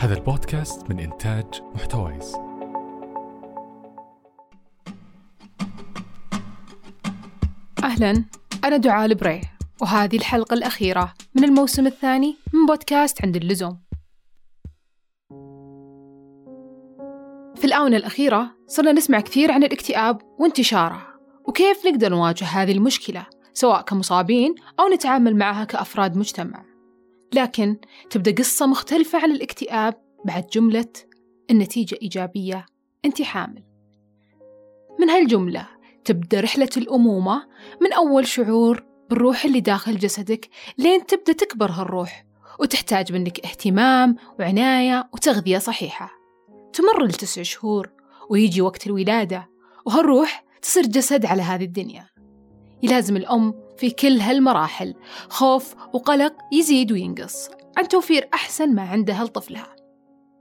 هذا 0.00 0.14
البودكاست 0.14 0.90
من 0.90 0.98
إنتاج 0.98 1.46
محتويس. 1.74 2.34
أهلا 7.84 8.24
أنا 8.64 8.76
دعاء 8.76 9.06
البري 9.06 9.40
وهذه 9.82 10.16
الحلقة 10.16 10.54
الأخيرة 10.54 11.14
من 11.34 11.44
الموسم 11.44 11.86
الثاني 11.86 12.36
من 12.52 12.66
بودكاست 12.66 13.24
عند 13.24 13.36
اللزوم. 13.36 13.80
في 17.56 17.64
الآونة 17.64 17.96
الأخيرة 17.96 18.50
صرنا 18.66 18.92
نسمع 18.92 19.20
كثير 19.20 19.52
عن 19.52 19.64
الاكتئاب 19.64 20.18
وانتشاره 20.38 21.06
وكيف 21.48 21.86
نقدر 21.86 22.10
نواجه 22.10 22.44
هذه 22.44 22.72
المشكلة 22.72 23.26
سواء 23.52 23.82
كمصابين 23.82 24.54
أو 24.80 24.88
نتعامل 24.88 25.36
معها 25.36 25.64
كأفراد 25.64 26.16
مجتمع. 26.16 26.69
لكن 27.34 27.76
تبدأ 28.10 28.32
قصة 28.32 28.66
مختلفة 28.66 29.22
عن 29.22 29.30
الاكتئاب 29.30 29.94
بعد 30.24 30.46
جملة 30.46 30.92
النتيجة 31.50 31.98
إيجابية. 32.02 32.66
أنت 33.04 33.22
حامل. 33.22 33.64
من 35.00 35.10
هالجملة 35.10 35.68
تبدأ 36.04 36.40
رحلة 36.40 36.68
الأمومة 36.76 37.46
من 37.80 37.92
أول 37.92 38.26
شعور 38.26 38.84
بالروح 39.10 39.44
اللي 39.44 39.60
داخل 39.60 39.98
جسدك 39.98 40.48
لين 40.78 41.06
تبدأ 41.06 41.32
تكبر 41.32 41.70
هالروح 41.70 42.26
وتحتاج 42.60 43.12
منك 43.12 43.46
اهتمام 43.46 44.16
وعناية 44.38 45.08
وتغذية 45.12 45.58
صحيحة. 45.58 46.10
تمر 46.72 47.04
التسع 47.04 47.42
شهور 47.42 47.90
ويجي 48.30 48.62
وقت 48.62 48.86
الولادة 48.86 49.50
وهالروح 49.86 50.44
تصير 50.62 50.86
جسد 50.86 51.26
على 51.26 51.42
هذه 51.42 51.64
الدنيا. 51.64 52.06
يلازم 52.82 53.16
الأم 53.16 53.54
في 53.80 53.90
كل 53.90 54.20
هالمراحل. 54.20 54.94
خوف 55.28 55.74
وقلق 55.92 56.32
يزيد 56.52 56.92
وينقص. 56.92 57.50
عن 57.76 57.88
توفير 57.88 58.28
أحسن 58.34 58.74
ما 58.74 58.82
عندها 58.82 59.24
لطفلها 59.24 59.76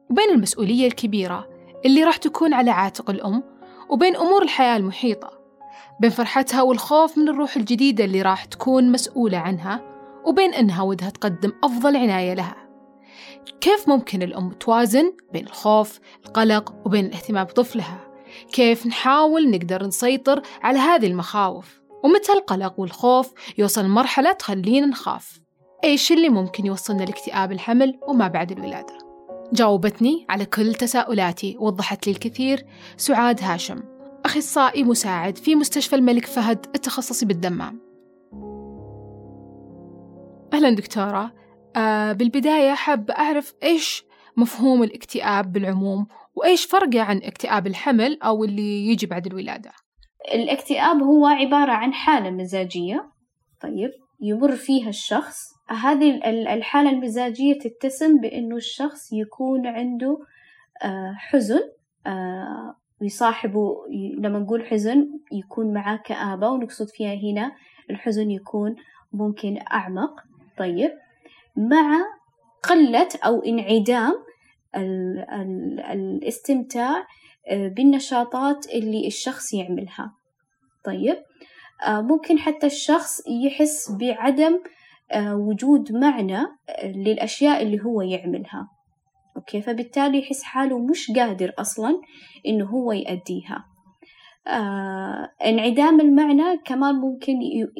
وبين 0.10 0.30
المسؤولية 0.30 0.88
الكبيرة 0.88 1.50
اللي 1.86 2.04
راح 2.04 2.18
تكون 2.18 2.54
على 2.54 2.72
عاتق 2.72 3.10
الأم 3.10 3.44
وبين 3.90 4.16
أمور 4.16 4.44
الحياة 4.44 4.78
المحيطة. 4.78 5.32
بين 6.02 6.10
فرحتها 6.10 6.62
والخوف 6.62 7.18
من 7.18 7.30
الروح 7.30 7.56
الجديدة 7.56 8.06
اللي 8.06 8.22
راح 8.22 8.46
تكون 8.46 8.92
مسؤولة 8.92 9.38
عنها 9.38 9.82
وبين 10.26 10.54
أنها 10.54 10.84
ودها 10.84 11.10
تقدم 11.10 11.52
أفضل 11.64 11.98
عناية 11.98 12.34
لها. 12.34 12.70
كيف 13.62 13.90
ممكن 13.90 14.22
الأم 14.22 14.52
توازن 14.52 15.14
بين 15.34 15.46
الخوف 15.46 16.00
القلق 16.26 16.74
وبين 16.86 17.06
الاهتمام 17.06 17.44
بطفلها؟ 17.44 18.00
كيف 18.54 18.88
نحاول 18.88 19.50
نقدر 19.50 19.86
نسيطر 19.86 20.42
على 20.62 20.80
هذه 20.80 21.08
المخاوف؟ 21.08 21.79
ومتى 22.04 22.34
القلق 22.34 22.80
والخوف 22.80 23.34
يوصل 23.58 23.86
لمرحلة 23.86 24.32
تخلينا 24.32 24.88
نخاف؟ 24.88 25.42
إيش 25.84 26.12
اللي 26.12 26.30
ممكن 26.30 26.66
يوصلنا 26.66 27.04
لاكتئاب 27.04 27.52
الحمل 27.52 28.00
وما 28.08 28.28
بعد 28.28 28.52
الولادة؟ 28.52 28.98
جاوبتني 29.54 30.26
على 30.30 30.46
كل 30.46 30.76
تساؤلاتي 30.76 31.58
ووضحت 31.60 32.08
لي 32.08 32.14
الكثير 32.14 32.66
سعاد 32.98 33.44
هاشم 33.44 33.84
أخصائي 34.26 34.84
مساعد 34.84 35.38
في 35.38 35.56
مستشفى 35.56 35.96
الملك 35.96 36.26
فهد 36.26 36.66
التخصصي 36.76 37.26
بالدمام. 37.26 37.80
أهلا 40.54 40.70
دكتورة. 40.70 41.34
آه 41.76 42.12
بالبداية 42.12 42.74
حاب 42.74 43.12
أعرف 43.12 43.54
إيش 43.64 44.06
مفهوم 44.38 44.84
الاكتئاب 44.84 45.54
بالعموم 45.54 46.08
وإيش 46.36 46.66
فرقه 46.66 47.02
عن 47.02 47.18
اكتئاب 47.18 47.68
الحمل 47.68 48.20
أو 48.22 48.44
اللي 48.44 48.88
يجي 48.88 49.06
بعد 49.06 49.28
الولادة؟ 49.28 49.72
الاكتئاب 50.34 51.04
هو 51.04 51.26
عبارة 51.26 51.72
عن 51.72 51.94
حالة 51.94 52.30
مزاجية 52.30 53.10
طيب 53.62 53.92
يمر 54.22 54.56
فيها 54.56 54.90
الشخص. 54.90 55.38
هذه 55.70 56.30
الحالة 56.54 56.90
المزاجية 56.90 57.60
تتسم 57.60 58.22
بأنه 58.22 58.56
الشخص 58.56 59.14
يكون 59.14 59.68
عنده 59.68 60.18
حزن 61.16 61.62
ويصاحبه 63.02 63.76
لما 64.18 64.40
نقول 64.40 64.66
حزن 64.66 65.10
يكون 65.32 65.74
معاه 65.74 65.98
كآبة 65.98 66.50
ونقصد 66.50 66.90
فيها 66.90 67.14
هنا 67.14 67.52
الحزن 67.90 68.32
يكون 68.32 68.76
ممكن 69.14 69.60
أعمق. 69.72 70.24
طيب 70.58 70.92
مع 71.56 72.02
قلة 72.64 73.10
أو 73.26 73.40
انعدام 73.40 74.14
ال 74.76 75.20
ال 75.32 75.80
الاستمتاع 75.80 77.08
بالنشاطات 77.52 78.66
اللي 78.68 79.08
الشخص 79.08 79.54
يعملها. 79.54 80.14
طيب. 80.84 81.18
ممكن 81.90 82.40
حتى 82.40 82.68
الشخص 82.68 83.22
يحس 83.46 83.92
بعدم 83.92 84.60
وجود 85.18 85.92
معنى 85.92 86.46
للأشياء 86.84 87.62
اللي 87.62 87.84
هو 87.84 88.02
يعملها. 88.02 88.68
أوكي 89.38 89.62
فبالتالي 89.62 90.20
يحس 90.20 90.44
حاله 90.44 90.80
مش 90.80 91.12
قادر 91.12 91.54
أصلا 91.60 92.02
إنه 92.46 92.66
هو 92.66 92.92
يأديها. 92.92 93.66
آه 94.48 95.32
انعدام 95.46 96.02
المعنى 96.02 96.58
كمان 96.66 96.96
ممكن 96.96 97.34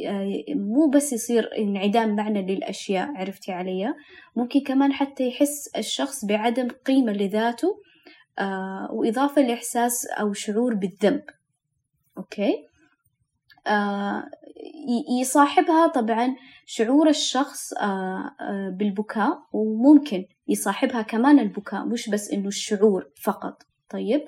آه 0.08 0.44
مو 0.56 0.90
بس 0.90 1.14
يصير 1.14 1.50
انعدام 1.58 2.16
معنى 2.16 2.42
للأشياء 2.56 3.10
عرفتي 3.16 3.52
علي؟ 3.52 3.94
ممكن 4.36 4.60
كمان 4.60 4.94
حتى 4.94 5.28
يحس 5.28 5.68
الشخص 5.78 6.26
بعدم 6.26 6.68
قيمة 6.68 7.12
لذاته 7.12 7.68
آه 8.40 8.90
وإضافة 8.92 9.42
لإحساس 9.42 10.06
أو 10.06 10.34
شعور 10.34 10.74
بالذنب. 10.76 11.24
أوكي؟ 12.18 12.54
آه 12.54 12.69
يصاحبها 15.22 15.88
طبعا 15.88 16.36
شعور 16.66 17.10
الشخص 17.10 17.74
آه 17.74 18.36
آه 18.42 18.70
بالبكاء 18.70 19.40
وممكن 19.54 20.26
يصاحبها 20.48 21.02
كمان 21.02 21.40
البكاء 21.40 21.86
مش 21.86 22.10
بس 22.10 22.32
إنه 22.32 22.48
الشعور 22.48 23.10
فقط. 23.24 23.64
طيب 23.90 24.22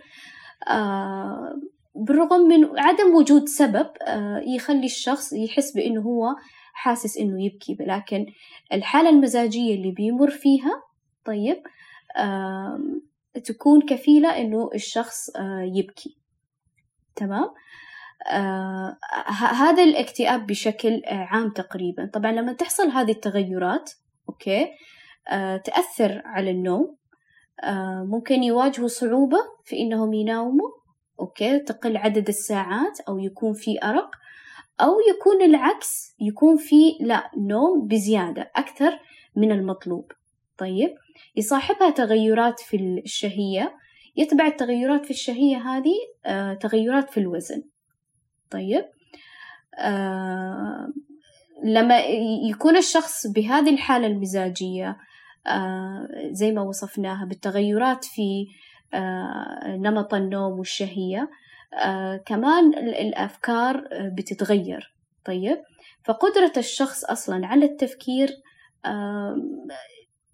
آه 0.68 1.56
بالرغم 1.96 2.42
من 2.42 2.80
عدم 2.80 3.16
وجود 3.16 3.48
سبب 3.50 3.88
يخلي 4.56 4.86
الشخص 4.86 5.34
يحس 5.34 5.72
بأنه 5.72 6.02
هو 6.02 6.36
حاسس 6.74 7.18
أنه 7.18 7.46
يبكي. 7.46 7.78
لكن 7.80 8.26
الحالة 8.74 9.10
المزاجية 9.10 9.76
اللي 9.76 9.92
بيمر 9.92 10.30
فيها 10.30 10.84
طيب 11.26 11.64
تكون 13.46 13.82
كفيلة 13.82 14.30
أنه 14.42 14.70
الشخص 14.76 15.30
يبكي. 15.76 16.18
تمام؟ 17.16 17.50
آه 18.28 18.98
هذا 19.40 19.84
الاكتئاب 19.84 20.48
بشكل 20.48 21.02
عام 21.06 21.50
تقريبا. 21.50 22.10
طبعا 22.14 22.32
لما 22.32 22.54
تحصل 22.54 22.88
هذه 22.90 23.12
التغيرات 23.12 23.92
أوكي 24.30 24.68
آه 25.30 25.58
تأثر 25.58 26.22
على 26.26 26.52
النوم 26.52 26.96
آه 27.64 28.08
ممكن 28.10 28.44
يواجهوا 28.44 28.88
صعوبة 28.88 29.38
في 29.66 29.80
إنهم 29.80 30.14
يناموا 30.14 30.70
أوكي 31.20 31.60
تقل 31.60 31.98
عدد 31.98 32.28
الساعات 32.28 33.00
أو 33.00 33.20
يكون 33.20 33.54
في 33.54 33.84
أرق 33.84 34.12
أو 34.82 34.94
يكون 35.10 35.42
العكس 35.42 36.16
يكون 36.20 36.58
في 36.58 36.98
لا 37.02 37.32
نوم 37.38 37.88
بزيادة 37.88 38.52
أكثر 38.56 39.00
من 39.36 39.52
المطلوب. 39.52 40.12
طيب 40.58 40.96
يصاحبها 41.36 41.90
تغيرات 41.90 42.60
في 42.60 42.78
الشهية 43.06 43.76
يتبع 44.16 44.48
التغيرات 44.48 45.06
في 45.06 45.12
الشهية 45.12 45.58
هذه 45.58 45.96
آه 46.26 46.54
تغيرات 46.54 47.10
في 47.10 47.20
الوزن. 47.20 47.64
طيب. 48.52 48.86
آه 49.80 50.94
لما 51.64 52.00
يكون 52.50 52.78
الشخص 52.78 53.28
بهذه 53.28 53.70
الحالة 53.70 54.08
المزاجية 54.08 54.98
آه 55.48 56.08
زي 56.32 56.52
ما 56.52 56.62
وصفناها 56.62 57.26
بالتغيرات 57.26 58.06
في 58.06 58.48
آه 58.94 59.76
نمط 59.76 60.14
النوم 60.14 60.60
والشهية 60.60 61.30
كمان 62.26 62.74
الأفكار 62.78 63.88
بتتغير. 64.18 64.94
طيب. 65.26 65.58
فقدرة 66.04 66.54
الشخص 66.58 67.04
أصلا 67.04 67.48
على 67.48 67.66
التفكير 67.66 68.30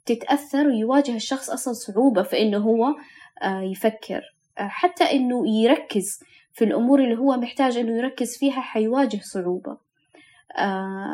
تتأثر 0.05 0.67
ويواجه 0.67 1.15
الشخص 1.15 1.49
أصلا 1.49 1.73
صعوبة 1.73 2.23
في 2.23 2.41
إنه 2.41 2.57
هو 2.57 2.95
يفكر 3.71 4.21
حتى 4.57 5.03
إنه 5.03 5.49
يركز 5.49 6.19
في 6.57 6.63
الأمور 6.63 7.03
اللي 7.03 7.17
هو 7.17 7.37
محتاج 7.37 7.77
إنه 7.77 7.97
يركز 7.97 8.37
فيها 8.37 8.61
حيواجه 8.61 9.19
صعوبة. 9.21 9.77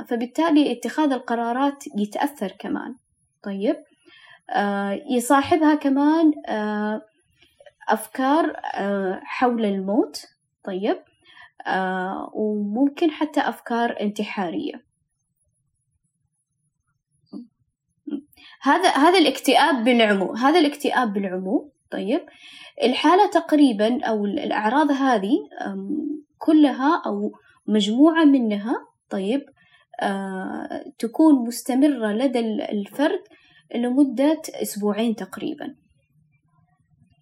فبالتالي 0.07 0.71
اتخاذ 0.71 1.11
القرارات 1.11 1.83
يتأثر 1.97 2.51
كمان. 2.51 2.95
طيب. 3.43 3.75
يصاحبها 5.09 5.75
كمان 5.75 6.31
أفكار 7.89 8.53
حول 9.23 9.65
الموت. 9.65 10.25
طيب. 10.63 11.03
وممكن 12.33 13.11
حتى 13.11 13.39
أفكار 13.39 14.01
انتحارية. 14.01 14.83
هذا 18.61 18.89
هذا 18.89 19.19
الاكتئاب 19.19 19.83
بالعموم 19.83 20.37
هذا 20.37 20.59
الاكتئاب 20.59 21.13
بالعموم 21.13 21.72
طيب. 21.93 22.25
الحالة 22.83 23.29
تقريبا 23.29 24.03
أو 24.05 24.25
الأعراض 24.25 24.91
هذه 24.91 25.37
كلها 26.37 27.01
أو 27.05 27.31
مجموعة 27.67 28.25
منها 28.25 28.75
طيب 29.09 29.41
تكون 30.99 31.47
مستمرة 31.47 32.11
لدى 32.11 32.39
الفرد 32.71 33.23
لمدة 33.75 34.41
أسبوعين 34.61 35.15
تقريبا. 35.15 35.75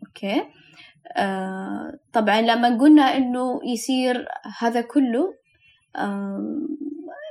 أوكي. 0.07 0.43
آه 1.17 1.99
طبعا 2.13 2.41
لما 2.41 2.77
قلنا 2.77 3.17
إنه 3.17 3.59
يصير 3.65 4.25
هذا 4.59 4.81
كله 4.81 5.33
آه 5.95 6.67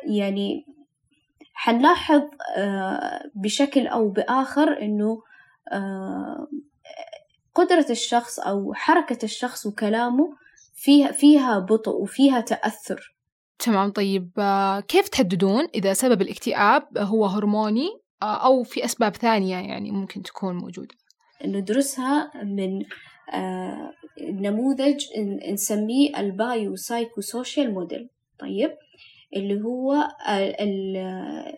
يعني 0.07 0.65
حنلاحظ 1.55 2.23
آه 2.57 3.31
بشكل 3.35 3.87
أو 3.87 4.09
بآخر 4.09 4.83
إنه 4.83 5.23
آه 5.73 6.47
قدرة 7.61 7.87
الشخص 7.91 8.39
أو 8.39 8.75
حركة 8.75 9.25
الشخص 9.25 9.67
وكلامه 9.67 10.37
فيها 10.75 11.13
فيها 11.13 11.59
بطء 11.59 12.03
وفيها 12.03 12.41
تأثر. 12.41 13.15
تمام 13.59 13.91
طيب 13.91 14.31
آه، 14.39 14.81
كيف 14.81 15.09
تحددون 15.09 15.69
إذا 15.75 15.93
سبب 15.93 16.23
الاكتئاب 16.23 16.99
هو 16.99 17.27
هرموني 17.27 17.89
آه، 18.23 18.47
أو 18.47 18.63
في 18.63 18.85
أسباب 18.85 19.17
ثانية 19.17 19.57
يعني 19.57 19.91
ممكن 19.91 20.23
تكون 20.23 20.55
موجودة؟ 20.55 20.95
ندرسها 21.45 22.31
من 22.45 22.85
آه، 23.33 23.93
نموذج 24.21 25.05
نسميه 25.53 26.21
ال 26.21 26.35
bio 26.35 26.77
psycho 26.77 27.21
social 27.21 27.75
model. 27.75 28.09
طيب 28.39 28.71
اللي 29.37 29.63
هو 29.63 30.09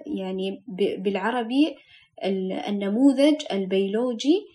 يعني 0.06 0.62
بالعربي 0.98 1.76
النموذج 2.69 3.34
البيولوجي 3.52 4.46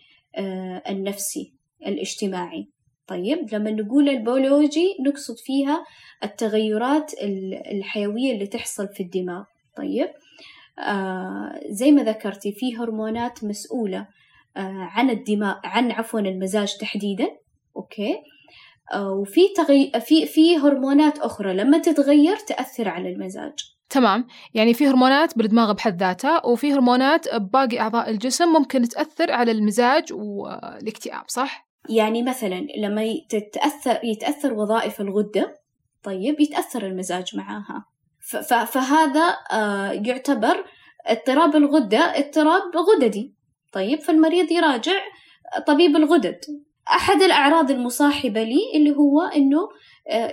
النفسي 0.89 1.53
الاجتماعي. 1.87 2.67
طيب 3.07 3.53
لما 3.53 3.71
نقول 3.71 4.09
البيولوجي 4.09 4.97
نقصد 5.07 5.35
فيها 5.37 5.85
التغيرات 6.23 7.11
الحيوية 7.71 8.33
اللي 8.33 8.47
تحصل 8.47 8.87
في 8.87 9.03
الدماغ. 9.03 9.43
طيب 9.77 10.09
آه 10.79 11.59
زي 11.69 11.91
ما 11.91 12.03
ذكرتي 12.03 12.51
في 12.51 12.77
هرمونات 12.77 13.43
مسؤولة 13.43 13.99
آه 14.57 14.87
عن 14.91 15.09
الدماغ 15.09 15.55
عن 15.63 15.91
عفوا 15.91 16.19
المزاج 16.19 16.77
تحديدا. 16.77 17.27
okay؟ 17.75 18.15
آه 18.93 19.11
وفي 19.11 19.41
تغي... 19.55 19.91
في 19.99 20.25
في 20.25 20.57
هرمونات 20.57 21.19
أخرى 21.19 21.53
لما 21.53 21.77
تتغير 21.77 22.35
تأثر 22.37 22.89
على 22.89 23.09
المزاج. 23.09 23.76
تمام. 23.89 24.27
يعني 24.53 24.73
في 24.73 24.87
هرمونات 24.87 25.37
بالدماغ 25.37 25.73
بحد 25.73 25.99
ذاتها 25.99 26.45
وفي 26.45 26.73
هرمونات 26.73 27.35
بباقي 27.35 27.79
أعضاء 27.79 28.09
الجسم 28.09 28.47
ممكن 28.47 28.87
تأثر 28.87 29.31
على 29.31 29.51
المزاج 29.51 30.13
والاكتئاب 30.13 31.23
صح؟ 31.27 31.67
يعني 31.89 32.23
مثلا 32.23 32.67
لما 32.77 33.03
يتأثر 33.03 33.99
يتأثر 34.03 34.53
وظائف 34.53 35.01
الغدة 35.01 35.59
طيب 36.03 36.39
يتأثر 36.39 36.85
المزاج 36.85 37.35
معاها. 37.35 37.85
فهذا 38.67 39.37
آه، 39.51 39.91
يعتبر 39.91 40.65
اضطراب 41.05 41.55
الغدة 41.55 41.99
اضطراب 41.99 42.61
غددي. 42.75 43.33
طيب 43.71 43.99
فالمريض 43.99 44.51
يراجع 44.51 44.99
طبيب 45.67 45.95
الغدد. 45.95 46.39
أحد 46.87 47.21
الأعراض 47.21 47.71
المصاحبة 47.71 48.43
لي 48.43 48.59
اللي 48.75 48.95
هو 48.95 49.21
آه، 49.21 49.69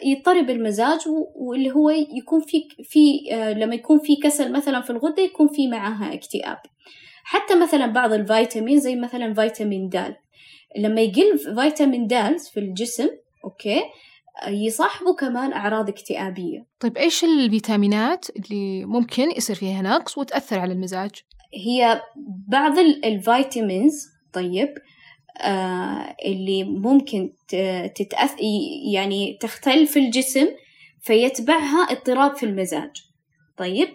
يضطرب 0.02 0.50
المزاج 0.50 1.00
واللي 1.34 1.70
هو 1.70 1.90
يكون 1.90 2.40
في 2.40 2.68
في 2.82 3.32
آه، 3.32 3.52
لما 3.52 3.74
يكون 3.74 3.98
في 3.98 4.16
كسل 4.16 4.52
مثلا 4.52 4.80
في 4.80 4.90
الغدة 4.90 5.22
يكون 5.22 5.48
في 5.48 5.68
معاها 5.68 6.14
اكتئاب 6.14 6.58
حتى 7.24 7.54
مثلا 7.54 7.86
بعض 7.86 8.12
الفيتامين 8.12 8.80
زي 8.80 8.96
مثلا 8.96 9.34
فيتامين 9.34 9.88
د 9.88 10.14
لما 10.76 11.00
يقل 11.00 11.38
فيتامين 11.38 12.06
د 12.06 12.36
في 12.52 12.60
الجسم 12.60 13.08
أوكي 13.44 13.82
يصاحبه 14.48 15.14
كمان 15.14 15.52
أعراض 15.52 15.88
اكتئابية 15.88 16.66
طيب 16.80 16.96
إيش 16.96 17.24
الفيتامينات 17.24 18.26
اللي 18.30 18.84
ممكن 18.84 19.30
يصير 19.36 19.56
فيها 19.56 19.82
نقص 19.82 20.18
وتأثر 20.18 20.58
على 20.58 20.72
المزاج؟ 20.72 21.10
هي 21.54 22.02
بعض 22.48 22.78
ال 22.78 22.93
vitamins 22.93 24.06
طيب 24.32 24.68
آه 24.68 24.93
اللي 26.26 26.64
ممكن 26.64 27.32
تتأثر 27.94 28.36
يعني 28.92 29.38
تختل 29.40 29.86
في 29.86 29.98
الجسم 29.98 30.46
فيتبعها 31.02 31.78
اضطراب 31.90 32.36
في 32.36 32.46
المزاج. 32.46 32.90
طيب 33.56 33.88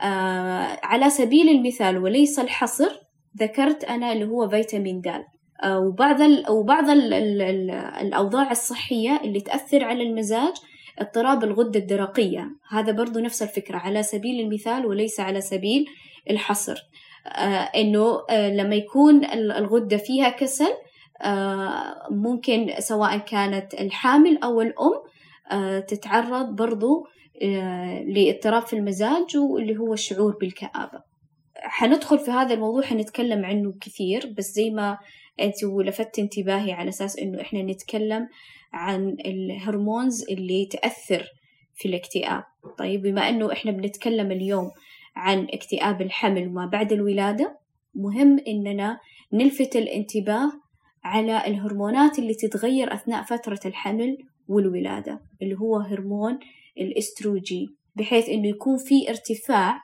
آه 0.00 0.78
على 0.82 1.10
سبيل 1.10 1.48
المثال 1.48 1.98
وليس 1.98 2.38
الحصر 2.38 2.90
ذكرت 3.38 3.84
أنا 3.84 4.12
اللي 4.12 4.24
هو 4.24 4.48
فيتامين 4.48 5.00
د 5.00 5.24
آه، 5.62 5.78
وبعض 5.78 6.20
ال 6.20 6.50
وبعض 6.50 6.90
ال 6.90 7.14
ال 7.14 7.42
ال 7.42 7.70
الأوضاع 7.70 8.50
الصحية 8.50 9.20
اللي 9.24 9.40
تأثر 9.40 9.84
على 9.84 10.02
المزاج 10.02 10.52
اضطراب 10.98 11.44
الغدة 11.44 11.80
الدرقية. 11.80 12.50
هذا 12.70 12.92
برضو 12.92 13.18
نفس 13.20 13.42
الفكرة 13.42 13.78
على 13.78 14.02
سبيل 14.02 14.40
المثال 14.40 14.86
وليس 14.86 15.20
على 15.20 15.40
سبيل 15.40 15.86
الحصر. 16.30 16.78
آه 17.26 17.70
إنه 17.80 18.22
آه 18.30 18.50
لما 18.50 18.74
يكون 18.74 19.24
الغدة 19.32 19.96
فيها 19.96 20.28
كسل 20.28 20.72
آه 21.22 21.94
ممكن 22.10 22.70
سواء 22.78 23.18
كانت 23.18 23.74
الحامل 23.74 24.38
أو 24.44 24.60
الأم 24.60 25.02
آه 25.52 25.78
تتعرض 25.80 26.46
برضو 26.56 27.06
لاضطراب 28.06 28.62
في 28.62 28.76
المزاج 28.76 29.36
واللي 29.36 29.76
هو 29.78 29.92
الشعور 29.92 30.36
بالكآبة. 30.40 31.02
حندخل 31.56 32.18
في 32.18 32.30
هذا 32.30 32.54
الموضوع 32.54 32.82
حنتكلم 32.82 33.44
عنه 33.44 33.74
كثير 33.80 34.34
بس 34.38 34.44
زي 34.44 34.70
ما 34.70 34.98
أنت 35.40 35.64
ولفت 35.64 36.18
انتباهي 36.18 36.72
على 36.72 36.88
أساس 36.88 37.18
إنه 37.18 37.40
إحنا 37.40 37.62
نتكلم 37.62 38.28
عن 38.72 39.16
الهرمونز 39.26 40.24
اللي 40.30 40.66
تأثر 40.66 41.26
في 41.74 41.88
الاكتئاب. 41.88 42.44
طيب 42.78 43.02
بما 43.02 43.28
إنه 43.28 43.52
إحنا 43.52 43.70
بنتكلم 43.72 44.30
اليوم 44.32 44.70
عن 45.16 45.46
اكتئاب 45.50 46.02
الحمل 46.02 46.48
وما 46.48 46.66
بعد 46.66 46.92
الولادة 46.92 47.58
مهم 47.94 48.38
إننا 48.48 49.00
نلفت 49.32 49.76
الانتباه 49.76 50.52
على 51.04 51.46
الهرمونات 51.46 52.18
اللي 52.18 52.34
تتغير 52.34 52.94
أثناء 52.94 53.22
فترة 53.22 53.60
الحمل 53.66 54.18
والولادة 54.48 55.20
اللي 55.42 55.58
هو 55.58 55.76
هرمون 55.76 56.38
الاستروجين 56.78 57.76
بحيث 57.96 58.28
إنه 58.28 58.48
يكون 58.48 58.76
في 58.76 59.10
ارتفاع 59.10 59.80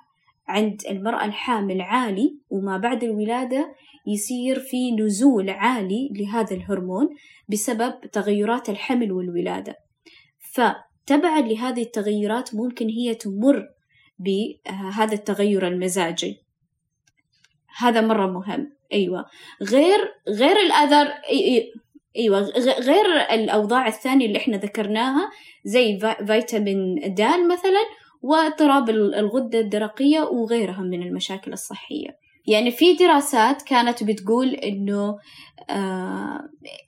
عند 0.48 0.82
المرأة 0.90 1.24
الحامل 1.24 1.80
عالي 1.80 2.38
وما 2.50 2.78
بعد 2.78 3.04
الولادة 3.04 3.74
يصير 4.06 4.60
في 4.60 4.92
نزول 4.96 5.50
عالي 5.50 6.08
لهذا 6.12 6.56
الهرمون 6.56 7.08
بسبب 7.48 8.00
تغيرات 8.12 8.68
الحمل 8.68 9.12
والولادة. 9.12 9.76
فتبعا 10.52 11.40
لهذه 11.40 11.82
التغيرات 11.82 12.54
ممكن 12.54 12.88
هي 12.88 13.14
تمر 13.14 13.68
بهذا 14.18 15.14
التغير 15.14 15.68
المزاجي. 15.68 16.42
هذا 17.78 18.00
مرة 18.00 18.26
مهم. 18.26 18.72
أيوة. 18.92 19.26
غير 19.62 19.98
غير 20.28 20.56
الأذر 20.56 21.12
أيوه. 22.16 22.40
غير 22.80 23.06
الأوضاع 23.30 23.86
الثانية 23.86 24.26
اللي 24.26 24.38
إحنا 24.38 24.56
ذكرناها 24.56 25.30
زي 25.64 25.98
فيتامين 26.26 26.94
د 27.14 27.20
مثلا 27.22 27.84
واضطراب 28.22 28.90
الغدة 28.90 29.60
الدرقية 29.60 30.20
وغيرها 30.20 30.80
من 30.80 31.02
المشاكل 31.02 31.52
الصحية. 31.52 32.22
يعني 32.46 32.70
في 32.70 32.92
دراسات 32.94 33.62
كانت 33.62 34.04
بتقول 34.04 34.48
إنه 34.48 35.18
آه 35.70 36.40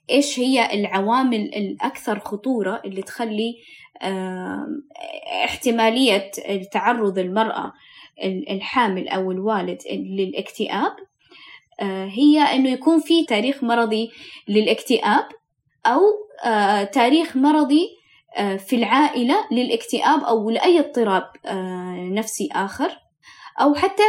إيش 0.09 0.39
هي 0.39 0.73
العوامل 0.73 1.39
الأكثر 1.55 2.19
خطورة 2.19 2.81
اللي 2.85 3.01
تخلي 3.01 3.55
احتمالية 5.45 6.31
تعرض 6.71 7.19
المرأة 7.19 7.73
الحامل 8.23 9.07
أو 9.07 9.31
الوالد 9.31 9.81
للاكتئاب 9.91 10.95
آه 11.81 12.05
هي 12.05 12.39
إنه 12.39 12.69
يكون 12.69 12.99
في 12.99 13.25
تاريخ 13.25 13.63
مرضي 13.63 14.11
للاكتئاب 14.47 15.25
أو 15.85 16.01
آه 16.45 16.83
تاريخ 16.83 17.37
مرضي 17.37 17.87
آه، 18.37 18.55
في 18.57 18.75
العائلة 18.75 19.35
للاكتئاب 19.51 20.23
أو 20.23 20.49
لأي 20.49 20.79
اضطراب 20.79 21.23
نفسي 22.13 22.49
آخر 22.51 22.97
أو 23.61 23.73
حتى 23.73 24.03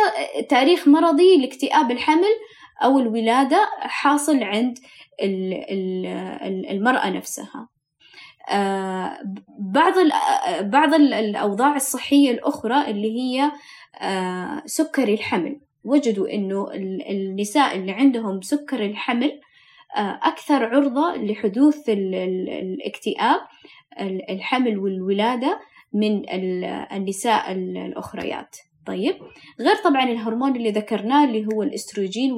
تاريخ 0.48 0.88
مرضي 0.88 1.36
لاكتئاب 1.36 1.90
الحمل 1.90 2.34
أو 2.82 2.98
الولادة 2.98 3.68
حاصل 3.80 4.42
عند 4.42 4.78
المرأة 6.70 7.10
نفسها. 7.10 7.68
آه، 8.48 9.18
بعض 9.58 9.92
بعض 10.60 10.94
الأوضاع 10.94 11.76
الصحية 11.76 12.30
الأخرى 12.30 12.90
اللي 12.90 13.20
هي 13.20 13.50
آه، 14.00 14.62
سكري 14.66 15.14
الحمل. 15.14 15.60
وجدوا 15.84 16.34
إنه 16.34 16.68
النساء 17.10 17.76
اللي 17.76 17.92
عندهم 17.92 18.40
سكر 18.40 18.84
الحمل 18.84 19.40
آه، 19.96 20.20
أكثر 20.22 20.64
عرضة 20.64 21.16
لحدوث 21.16 21.88
الاكتئاب 21.88 23.40
الحمل 24.30 24.78
والولادة 24.78 25.60
من 25.92 26.22
النساء 26.92 27.52
الأخريات. 27.52 28.56
طيب 28.86 29.14
غير 29.60 29.76
طبعا 29.84 30.04
الهرمون 30.04 30.56
اللي 30.56 30.70
ذكرناه 30.70 31.24
اللي 31.24 31.46
هو 31.46 31.62
الأستروجين 31.62 32.32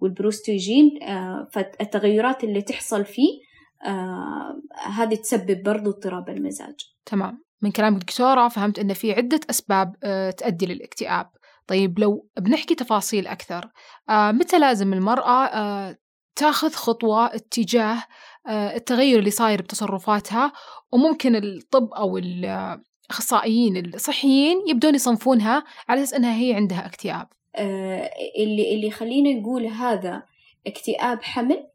والبروستوجين 0.00 1.02
آه، 1.02 1.48
فالتغيرات 1.52 2.44
اللي 2.44 2.62
تحصل 2.62 3.04
فيه 3.04 3.45
آه، 3.84 4.62
هذه 4.86 5.14
تسبب 5.14 5.62
برضو 5.62 5.90
اضطراب 5.90 6.28
المزاج 6.28 6.74
تمام. 7.06 7.44
من 7.62 7.70
كلام 7.70 7.94
الدكتورة 7.94 8.48
فهمت 8.48 8.78
أن 8.78 8.92
في 8.92 9.12
عدة 9.12 9.40
أسباب 9.50 9.96
آه، 10.04 10.30
تؤدي 10.30 10.66
للاكتئاب. 10.66 11.30
طيب 11.66 11.98
لو 11.98 12.28
بنحكي 12.38 12.74
تفاصيل 12.74 13.26
أكثر 13.26 13.70
متى 14.10 14.58
لازم 14.58 14.92
المرأة 14.92 15.96
تاخذ 16.36 16.72
خطوة 16.72 17.26
اتجاه 17.26 18.02
آه، 18.48 18.76
التغير 18.76 19.18
اللي 19.18 19.30
صاير 19.30 19.62
بتصرفاتها؟ 19.62 20.52
وممكن 20.92 21.36
الطب 21.36 21.92
أو 21.92 22.18
الأخصائيين 22.18 23.76
الصحيين 23.94 24.56
يبدون 24.68 24.94
يصنفونها 24.94 25.64
على 25.88 26.02
أساس 26.02 26.14
أنها 26.14 26.36
هي 26.36 26.54
عندها 26.54 26.86
اكتئاب. 26.86 27.28
آه، 27.56 28.10
اللي 28.38 28.74
اللي 28.74 28.90
خلينا 28.90 29.40
نقول 29.40 29.66
هذا 29.66 30.22
اكتئاب 30.66 31.22
حمل 31.22 31.66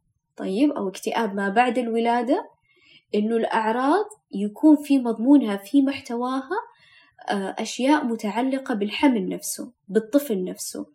طيب 0.42 0.72
أو 0.72 0.90
اكتئاب 0.90 1.36
ما 1.36 1.50
بعد 1.50 1.78
الولادة 1.78 2.50
إنه 3.16 3.38
الأعراض 3.38 4.06
يكون 4.32 4.76
في 4.76 5.00
مضمونها 5.00 5.58
في 5.58 5.82
محتواها 5.82 6.58
آه، 7.30 7.56
أشياء 7.60 8.06
متعلقة 8.06 8.74
بالحمل 8.74 9.30
نفسه 9.30 9.72
بالطفل 9.88 10.44
نفسه 10.44 10.86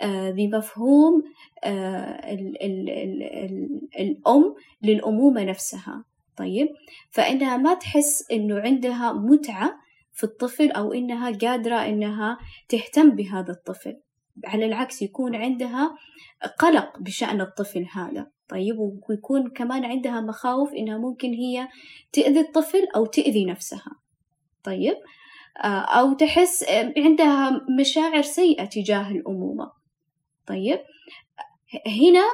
آه، 0.00 0.30
بمفهوم 0.30 1.22
آه، 1.64 2.32
ال 2.32 2.62
ال 2.62 2.90
ال 2.90 3.22
ال 3.22 3.80
الأم 3.98 4.54
للأمومة 4.82 5.44
نفسها. 5.44 6.04
طيب 6.36 6.68
فإنها 7.10 7.56
ما 7.56 7.74
تحس 7.74 8.30
إنه 8.32 8.60
عندها 8.60 9.12
متعة 9.12 9.80
في 10.12 10.24
الطفل 10.24 10.70
أو 10.70 10.92
إنها 10.92 11.30
قادرة 11.30 11.76
إنها 11.76 12.38
تهتم 12.68 13.10
بهذا 13.10 13.52
الطفل. 13.52 13.96
على 14.44 14.66
العكس 14.66 15.02
يكون 15.02 15.34
عندها 15.36 15.96
قلق 16.58 16.98
بشأن 16.98 17.40
الطفل 17.40 17.86
هذا. 17.92 18.39
طيب 18.50 19.00
ويكون 19.08 19.50
كمان 19.50 19.84
عندها 19.84 20.20
مخاوف 20.20 20.72
إنها 20.72 20.98
ممكن 20.98 21.32
هي 21.32 21.68
تأذي 22.12 22.40
الطفل 22.40 22.86
أو 22.96 23.06
تأذي 23.06 23.44
نفسها. 23.44 23.92
طيب 24.64 24.96
آه، 25.64 25.80
أو 25.80 26.12
تحس 26.12 26.64
عندها 26.96 27.66
مشاعر 27.80 28.22
سيئة 28.22 28.64
تجاه 28.64 29.10
الأمومة. 29.10 29.72
طيب 30.46 30.78
هنا 31.86 32.24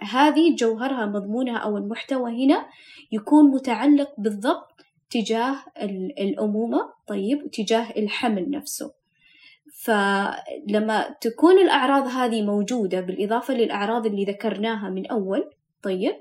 هذه 0.00 0.54
جوهرها 0.54 1.06
مضمونها 1.06 1.56
أو 1.56 1.76
المحتوى 1.76 2.44
هنا 2.44 2.66
يكون 3.12 3.50
متعلق 3.50 4.14
بالضبط 4.18 4.84
تجاه 5.10 5.56
الأمومة 6.18 6.92
طيب 7.06 7.50
تجاه 7.50 7.90
الحمل 7.96 8.50
نفسه. 8.50 9.03
فلما 9.82 11.14
تكون 11.20 11.58
الأعراض 11.58 12.06
هذه 12.06 12.42
موجودة 12.42 13.00
بالإضافة 13.00 13.54
للأعراض 13.54 14.06
اللي 14.06 14.24
ذكرناها 14.24 14.90
من 14.90 15.06
أول 15.10 15.50
طيب 15.82 16.14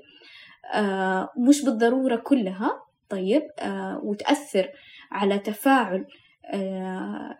آه 0.73 1.29
مش 1.37 1.65
بالضرورة 1.65 2.15
كلها 2.15 2.71
طيب 3.09 3.41
آه 3.59 3.99
وتأثر 4.03 4.69
على 5.11 5.39
تفاعل 5.39 6.05
آه 6.53 7.37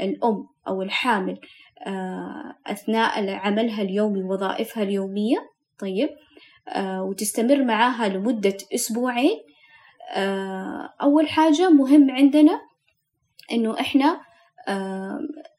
الأم 0.00 0.46
أو 0.68 0.82
الحامل 0.82 1.40
آه 1.86 2.54
أثناء 2.66 3.30
عملها 3.30 3.82
اليومي 3.82 4.22
وظائفها 4.22 4.82
اليومية 4.82 5.50
طيب 5.78 6.08
آه 6.68 7.02
وتستمر 7.02 7.64
معاها 7.64 8.08
لمدة 8.08 8.56
أسبوعين 8.74 9.40
آه 10.14 10.90
أول 11.02 11.28
حاجة 11.28 11.70
مهم 11.70 12.10
عندنا 12.10 12.60
إنه 13.52 13.80
إحنا 13.80 14.20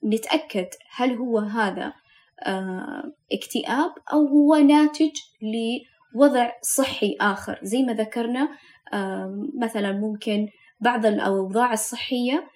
نتأكد 0.04 0.68
هل 0.96 1.16
هو 1.16 1.40
هذا 1.40 1.94
اكتئاب 3.32 3.92
أو 4.14 4.28
هو 4.28 4.56
ناتج 4.56 5.12
لوضع 5.42 6.52
صحي 6.62 7.18
آخر. 7.22 7.60
زي 7.64 7.84
ما 7.84 7.94
ذكرنا 7.94 8.50
مثلا 9.62 9.92
ممكن 9.92 10.48
بعض 10.80 11.06
الأوضاع 11.06 11.74
الصحية 11.74 12.48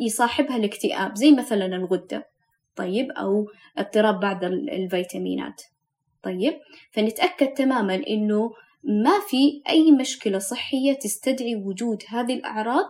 يصاحبها 0.00 0.56
الاكتئاب 0.56 1.14
زي 1.16 1.32
مثلا 1.32 1.66
الغدة 1.66 2.28
طيب 2.76 3.10
أو 3.10 3.46
اضطراب 3.78 4.20
بعض 4.20 4.44
الفيتامينات 4.44 5.62
طيب. 6.22 6.54
فنتأكد 6.90 7.46
تماما 7.46 7.94
إنه 7.94 8.50
ما 8.84 9.20
في 9.28 9.62
أي 9.68 9.92
مشكلة 9.92 10.38
صحية 10.38 10.92
تستدعي 10.92 11.56
وجود 11.56 12.02
هذه 12.08 12.34
الأعراض 12.34 12.84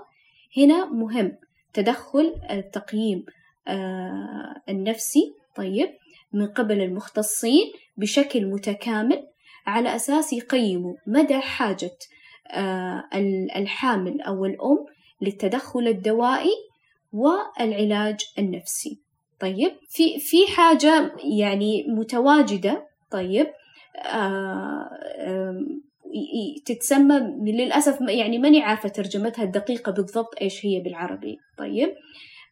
هنا 0.57 0.85
مهم. 0.85 1.33
تدخل 1.73 2.35
التقييم 2.51 3.25
آه، 3.69 4.63
النفسي 4.69 5.35
طيب 5.57 5.89
من 6.33 6.47
قبل 6.47 6.81
المختصين 6.81 7.73
بشكل 7.97 8.47
متكامل 8.47 9.27
على 9.67 9.97
أساس 9.97 10.33
يقيموا 10.33 10.95
مدى 11.07 11.39
حاجة 11.39 11.91
آه، 12.51 13.05
الحامل 13.57 14.21
أو 14.21 14.45
الأم 14.45 14.87
للتدخل 15.21 15.89
الدوائي 15.89 16.55
والعلاج 17.13 18.21
النفسي. 18.39 18.99
طيب 19.41 19.73
في 19.89 20.19
في 20.19 20.47
حاجة 20.57 21.13
يعني 21.39 21.85
متواجدة 21.89 22.87
طيب 23.11 23.47
آه 23.97 24.91
تتسمى 26.67 27.21
للأسف 27.53 28.01
يعني 28.01 28.39
ماني 28.39 28.63
عارفة 28.63 28.89
ترجمتها 28.89 29.43
الدقيقة 29.43 29.93
بالضبط 29.93 30.35
إيش 30.41 30.67
هي 30.67 30.81
بالعربي. 30.81 31.37
طيب 31.59 31.95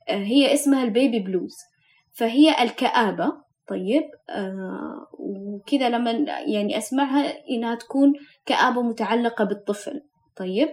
آه 0.09 0.17
هي 0.17 0.55
اسمها 0.55 0.85
ال 0.85 0.91
baby 0.91 1.19
blues. 1.19 1.57
فهي 2.13 2.63
الكآبة. 2.63 3.33
طيب 3.69 4.03
آه 4.31 5.07
وكذا 5.19 5.89
لما 5.89 6.11
يعني 6.47 6.79
أسمعها 6.79 7.35
إنها 7.51 7.75
تكون 7.75 8.13
كآبة 8.47 8.83
متعلقة 8.83 9.45
بالطفل. 9.45 10.01
طيب 10.37 10.69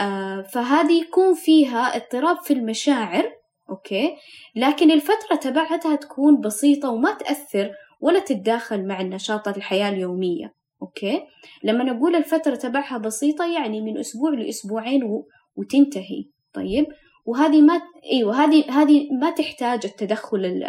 آه 0.00 0.42
فهذه 0.42 1.00
يكون 1.02 1.34
فيها 1.34 1.96
اضطراب 1.96 2.36
في 2.36 2.52
المشاعر 2.52 3.32
okay 3.70 4.16
لكن 4.56 4.90
الفترة 4.90 5.36
تبعتها 5.40 5.96
تكون 5.96 6.40
بسيطة 6.40 6.90
وما 6.90 7.14
تأثر 7.14 7.72
ولا 8.00 8.18
تتداخل 8.18 8.86
مع 8.86 9.00
النشاطات 9.00 9.56
الحياة 9.56 9.88
اليومية. 9.88 10.54
okay؟ 10.84 11.22
لما 11.62 11.84
نقول 11.84 12.16
الفترة 12.16 12.54
تبعها 12.54 12.98
بسيطة 12.98 13.54
يعني 13.54 13.80
من 13.80 13.98
أسبوع 13.98 14.30
لأسبوعين 14.30 15.04
و... 15.04 15.28
وتنتهي. 15.56 16.24
طيب؟ 16.52 16.86
وهذه 17.26 17.60
ما 17.60 17.80
أيوة 18.12 18.44
هذه 18.44 18.64
هذه 18.70 19.08
ما 19.20 19.30
تحتاج 19.30 19.86
التدخل 19.86 20.64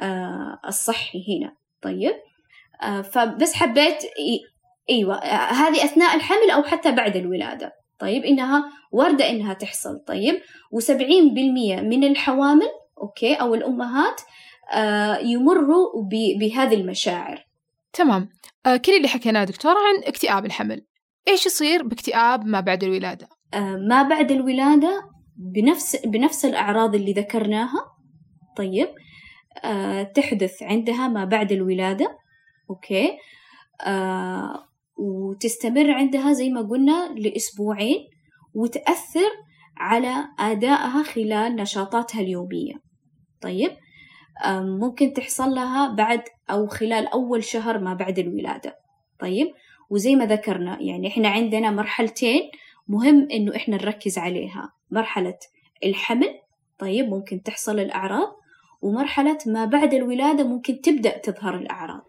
آه، 0.00 0.60
الصحي 0.68 1.18
هنا. 1.18 1.52
طيب؟ 1.82 2.14
آه، 2.82 3.00
فبس 3.00 3.54
حبيت 3.54 3.96
أيوة 4.90 5.14
آه، 5.14 5.52
هذه 5.52 5.84
أثناء 5.84 6.16
الحمل 6.16 6.50
أو 6.50 6.62
حتى 6.62 6.92
بعد 6.92 7.16
الولادة. 7.16 7.72
طيب؟ 7.98 8.24
إنها 8.24 8.64
واردة 8.92 9.30
إنها 9.30 9.54
تحصل. 9.54 9.98
طيب؟ 10.06 10.40
وسبعين 10.72 11.34
بالمية 11.34 11.80
من 11.80 12.04
الحوامل 12.04 12.68
أوكي 13.02 13.34
أو 13.34 13.54
الأمهات 13.54 14.20
يمروا 15.22 16.02
بهذه 16.40 16.74
المشاعر. 16.74 17.46
تمام. 17.96 18.28
آه 18.66 18.76
كل 18.76 18.92
اللي 18.92 19.08
حكيناه 19.08 19.44
دكتورة 19.44 19.74
عن 19.78 20.04
اكتئاب 20.04 20.46
الحمل. 20.46 20.86
إيش 21.28 21.46
يصير 21.46 21.82
باكتئاب 21.82 22.46
ما 22.46 22.60
بعد 22.60 22.84
الولادة؟ 22.84 23.28
آه 23.54 23.76
ما 23.88 24.02
بعد 24.02 24.30
الولادة 24.30 25.02
بنفس 25.36 25.96
بنفس 26.06 26.44
الأعراض 26.44 26.94
اللي 26.94 27.12
ذكرناها. 27.12 27.84
طيب. 28.56 28.88
آه 29.64 30.02
تحدث 30.02 30.62
عندها 30.62 31.08
ما 31.08 31.24
بعد 31.24 31.52
الولادة. 31.52 32.18
أوكي. 32.70 33.10
آه 33.86 34.68
وتستمر 34.98 35.90
عندها 35.90 36.32
زي 36.32 36.50
ما 36.50 36.62
قلنا 36.62 37.14
لأسبوعين 37.16 37.98
وتأثر 38.54 39.30
على 39.76 40.28
أدائها 40.38 41.02
خلال 41.02 41.56
نشاطاتها 41.56 42.20
اليومية. 42.20 42.74
طيب. 43.40 43.70
ممكن 44.54 45.12
تحصل 45.12 45.50
لها 45.50 45.94
بعد 45.94 46.22
أو 46.50 46.66
خلال 46.66 47.06
أول 47.06 47.44
شهر 47.44 47.78
ما 47.78 47.94
بعد 47.94 48.18
الولادة. 48.18 48.78
طيب؟ 49.20 49.46
وزي 49.90 50.16
ما 50.16 50.26
ذكرنا 50.26 50.82
يعني 50.82 51.08
إحنا 51.08 51.28
عندنا 51.28 51.70
مرحلتين 51.70 52.50
مهم 52.88 53.28
إنه 53.32 53.56
إحنا 53.56 53.76
نركز 53.76 54.18
عليها. 54.18 54.72
مرحلة 54.90 55.38
الحمل 55.84 56.40
طيب 56.78 57.08
ممكن 57.08 57.42
تحصل 57.42 57.78
الأعراض. 57.78 58.36
ومرحلة 58.82 59.38
ما 59.46 59.64
بعد 59.64 59.94
الولادة 59.94 60.44
ممكن 60.44 60.80
تبدأ 60.80 61.18
تظهر 61.18 61.54
الأعراض. 61.56 62.04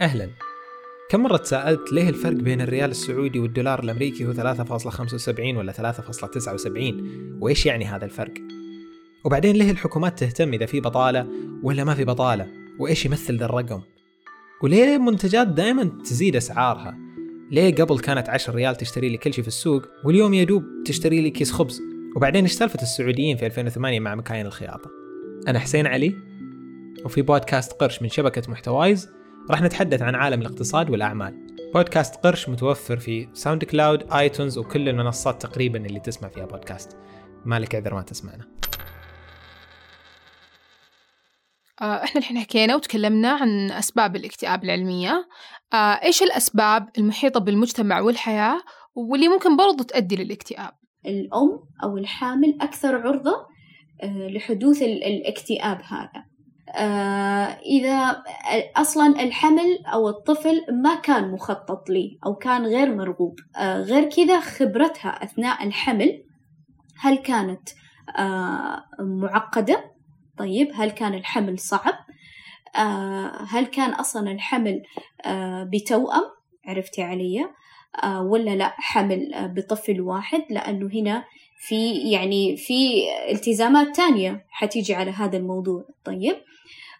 أهلا. 0.00 0.28
كم 1.10 1.22
مرة 1.22 1.36
تساءلت 1.36 1.92
ليه 1.92 2.08
الفرق 2.08 2.36
بين 2.36 2.60
الريال 2.60 2.90
السعودي 2.90 3.38
والدولار 3.38 3.82
الأمريكي 3.82 4.26
هو 4.26 4.32
3.75 4.32 5.56
ولا 5.56 5.72
3.79 5.72 7.40
وإيش 7.40 7.66
يعني 7.66 7.84
هذا 7.84 8.04
الفرق؟ 8.04 8.61
وبعدين 9.24 9.56
ليه 9.56 9.70
الحكومات 9.70 10.18
تهتم 10.18 10.52
إذا 10.52 10.66
في 10.66 10.80
بطالة 10.80 11.26
ولا 11.62 11.84
ما 11.84 11.94
في 11.94 12.04
بطالة؟ 12.04 12.46
وإيش 12.78 13.06
يمثل 13.06 13.36
ذا 13.36 13.44
الرقم؟ 13.44 13.80
وليه 14.62 14.98
منتجات 14.98 15.48
دائما 15.48 15.84
تزيد 16.04 16.36
أسعارها؟ 16.36 16.98
ليه 17.50 17.74
قبل 17.74 17.98
كانت 17.98 18.28
10 18.28 18.54
ريال 18.54 18.76
تشتري 18.76 19.08
لي 19.08 19.16
كل 19.16 19.34
شيء 19.34 19.42
في 19.42 19.48
السوق 19.48 19.82
واليوم 20.04 20.34
يا 20.34 20.44
دوب 20.44 20.64
تشتري 20.86 21.20
لي 21.20 21.30
كيس 21.30 21.52
خبز؟ 21.52 21.80
وبعدين 22.16 22.42
إيش 22.42 22.52
سالفة 22.52 22.82
السعوديين 22.82 23.36
في 23.36 23.46
2008 23.46 24.00
مع 24.00 24.14
مكاين 24.14 24.46
الخياطة؟ 24.46 24.90
أنا 25.48 25.58
حسين 25.58 25.86
علي 25.86 26.14
وفي 27.04 27.22
بودكاست 27.22 27.72
قرش 27.72 28.02
من 28.02 28.08
شبكة 28.08 28.50
محتوايز 28.50 29.08
راح 29.50 29.62
نتحدث 29.62 30.02
عن 30.02 30.14
عالم 30.14 30.40
الاقتصاد 30.40 30.90
والأعمال. 30.90 31.46
بودكاست 31.74 32.14
قرش 32.14 32.48
متوفر 32.48 32.96
في 32.96 33.28
SoundCloud 33.32 34.12
iTunes 34.12 34.58
وكل 34.58 34.88
المنصات 34.88 35.42
تقريبا 35.42 35.86
اللي 35.86 36.00
تسمع 36.00 36.28
فيها 36.28 36.46
بودكاست. 36.46 36.96
مالك 37.44 37.74
عذر 37.74 37.94
ما 37.94 38.02
تسمعنا. 38.02 38.61
آه، 41.82 42.04
إحنا 42.04 42.20
الحين 42.20 42.38
حكينا 42.38 42.74
وتكلمنا 42.74 43.28
عن 43.28 43.70
أسباب 43.70 44.16
الاكتئاب 44.16 44.64
العلمية. 44.64 45.28
آه، 45.72 45.76
إيش 45.76 46.22
الأسباب 46.22 46.88
المحيطة 46.98 47.40
بالمجتمع 47.40 48.00
والحياة 48.00 48.60
واللي 48.94 49.28
ممكن 49.28 49.56
برضو 49.56 49.84
تؤدي 49.84 50.16
للاكتئاب؟ 50.16 50.72
الأم 51.06 51.60
أو 51.84 51.98
الحامل 51.98 52.58
أكثر 52.60 52.96
عرضة 52.96 53.46
آه، 54.02 54.28
لحدوث 54.28 54.82
الاكتئاب 54.82 55.80
هذا. 55.82 56.32
إذا 57.66 58.22
أصلا 58.76 59.22
الحمل 59.22 59.78
أو 59.92 60.08
الطفل 60.08 60.64
ما 60.82 60.94
كان 60.94 61.30
مخطط 61.30 61.90
لي 61.90 62.18
أو 62.26 62.34
كان 62.34 62.66
غير 62.66 62.94
مرغوب. 62.94 63.34
غير 63.60 64.10
كذا 64.10 64.40
خبرتها 64.40 65.24
أثناء 65.24 65.66
الحمل 65.66 66.22
هل 66.98 67.16
كانت 67.16 67.68
معقدة؟ 69.00 69.91
طيب 70.38 70.70
هل 70.74 70.90
كان 70.90 71.14
الحمل 71.14 71.58
صعب؟ 71.58 71.94
آه 72.76 73.46
هل 73.48 73.66
كان 73.66 73.90
أصلا 73.90 74.32
الحمل 74.32 74.82
آه 75.24 75.64
بتوأم؟ 75.72 76.22
عرفتي 76.66 77.02
علي. 77.02 77.46
آه 78.02 78.22
ولا 78.22 78.50
لا 78.56 78.74
حمل 78.78 79.48
بطفل 79.56 80.00
واحد 80.00 80.42
لأنه 80.50 80.90
هنا 80.94 81.24
في 81.58 81.92
يعني 82.10 82.56
في 82.56 83.02
التزامات 83.30 83.96
تانية 83.96 84.46
حتيجي 84.50 84.94
على 84.94 85.10
هذا 85.10 85.36
الموضوع. 85.36 85.84
طيب 86.04 86.36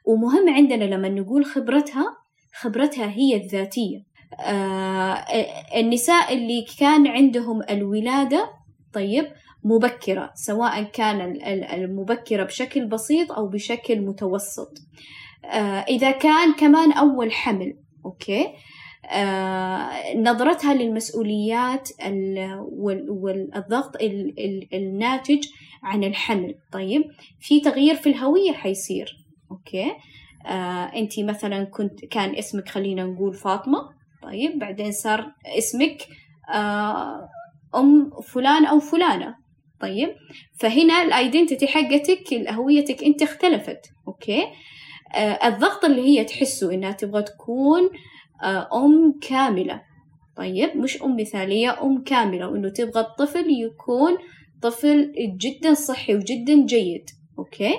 ومهم 0.05 0.55
عندنا 0.55 0.85
لما 0.85 1.09
نقول 1.09 1.45
خبرتها 1.45 2.17
خبرتها 2.55 3.11
هي 3.11 3.37
الذاتية. 3.37 4.03
آه 4.41 5.13
النساء 5.77 6.35
اللي 6.35 6.67
كان 6.79 7.07
عندهم 7.07 7.63
الولادة 7.71 8.51
طيب 8.93 9.33
مبكرة 9.65 10.31
سواء 10.35 10.83
كان 10.83 11.21
المبكرة 11.73 12.45
بشكل 12.45 12.87
بسيط 12.87 13.33
أو 13.33 13.47
بشكل 13.47 14.01
متوسط. 14.01 14.79
آه، 15.45 15.85
إذا 15.89 16.11
كان 16.11 16.53
كمان 16.53 16.93
أول 16.93 17.33
حمل 17.33 17.77
أوكي؟ 18.05 18.47
آه، 19.11 20.17
نظرتها 20.17 20.75
للمسؤوليات 20.75 21.89
والضغط 23.09 23.97
الناتج 24.73 25.47
عن 25.83 26.05
الحمل. 26.05 26.55
طيب 26.73 27.05
في 27.41 27.61
تغيير 27.61 27.95
في 27.95 28.09
الهوية 28.09 28.53
حيصير 28.53 29.17
okay؟ 29.51 29.93
آه، 30.47 30.85
أنت 30.85 31.21
مثلا 31.21 31.65
كنت 31.65 32.05
كان 32.05 32.37
اسمك 32.37 32.69
خلينا 32.69 33.05
نقول 33.05 33.35
فاطمة 33.35 33.79
طيب 34.23 34.59
بعدين 34.59 34.93
صار 34.93 35.33
اسمك 35.59 36.07
أم 37.75 38.11
فلان 38.23 38.67
أو 38.67 38.81
فلانة. 38.81 39.42
طيب. 39.83 40.15
فهنا 40.61 41.03
ال 41.03 41.10
identity 41.10 41.67
حقتك 41.67 42.35
هويتك 42.49 43.05
انت 43.05 43.23
اختلفت. 43.23 43.81
أوكي؟ 44.09 44.47
آه 45.15 45.49
الضغط 45.49 45.85
اللي 45.85 46.03
هي 46.03 46.25
تحسه 46.25 46.75
إنها 46.75 46.93
تبغى 46.93 47.23
تكون 47.23 47.91
آه 48.43 48.69
أم 48.85 49.19
كاملة. 49.29 49.83
طيب 50.37 50.77
مش 50.77 51.03
أم 51.03 51.17
مثالية 51.17 51.83
أم 51.83 52.03
كاملة. 52.03 52.49
وإنه 52.49 52.69
تبغى 52.69 53.01
الطفل 53.01 53.47
يكون 53.51 54.17
طفل 54.63 55.13
جدا 55.41 55.75
صحي 55.75 56.15
وجدا 56.15 56.67
جيد. 56.67 57.05
okay؟ 57.39 57.75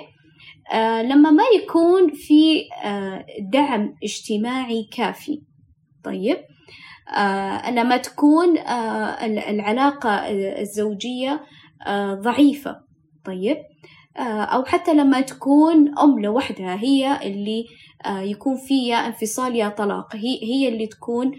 آه 0.72 1.02
لما 1.02 1.30
ما 1.30 1.44
يكون 1.62 2.12
في 2.12 2.68
آه 2.84 3.26
دعم 3.52 3.94
اجتماعي 4.02 4.88
كافي. 4.92 5.42
طيب؟ 6.04 6.36
آه 7.16 7.70
لما 7.70 7.96
تكون 7.96 8.58
آه 8.58 9.26
العلاقة 9.26 10.10
الزوجية 10.60 11.30
آه، 11.32 11.40
ضعيفة. 12.14 12.80
طيب. 13.24 13.56
آه، 14.16 14.42
أو 14.42 14.64
حتى 14.64 14.94
لما 14.94 15.20
تكون 15.20 15.98
أم 15.98 16.18
لوحدها 16.18 16.74
هي 16.80 17.26
اللي 17.26 17.66
آه، 18.06 18.20
يكون 18.20 18.56
فيها 18.56 18.96
انفصال 18.96 19.56
يا 19.56 19.68
طلاق. 19.68 20.16
هي 20.16 20.42
هي 20.42 20.68
اللي 20.68 20.86
تكون 20.86 21.32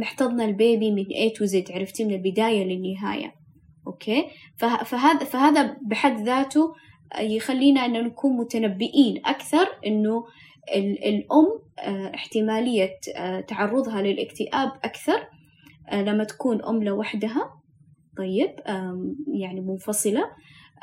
محتضنة 0.00 0.44
البيبي 0.44 0.90
من 0.90 1.04
A 1.04 1.32
to 1.38 1.50
Z. 1.50 1.74
عرفتي؟ 1.74 2.04
من 2.04 2.14
البداية 2.14 2.64
للنهاية. 2.64 3.34
أوكي؟ 3.86 4.24
فهذا 4.56 5.24
فهذا 5.24 5.76
بحد 5.82 6.20
ذاته 6.20 6.74
يخلينا 7.20 7.84
أن 7.84 7.92
نكون 7.92 8.36
متنبئين 8.36 9.22
أكثر 9.26 9.68
إنه 9.86 10.24
الأم 11.06 11.46
احتمالية 12.14 12.90
تعرضها 13.48 14.02
للاكتئاب 14.02 14.72
أكثر 14.84 15.26
لما 15.92 16.24
تكون 16.24 16.64
أم 16.64 16.82
لوحدها. 16.82 17.50
طيب 18.18 18.54
يعني 19.40 19.60
منفصلة. 19.60 20.24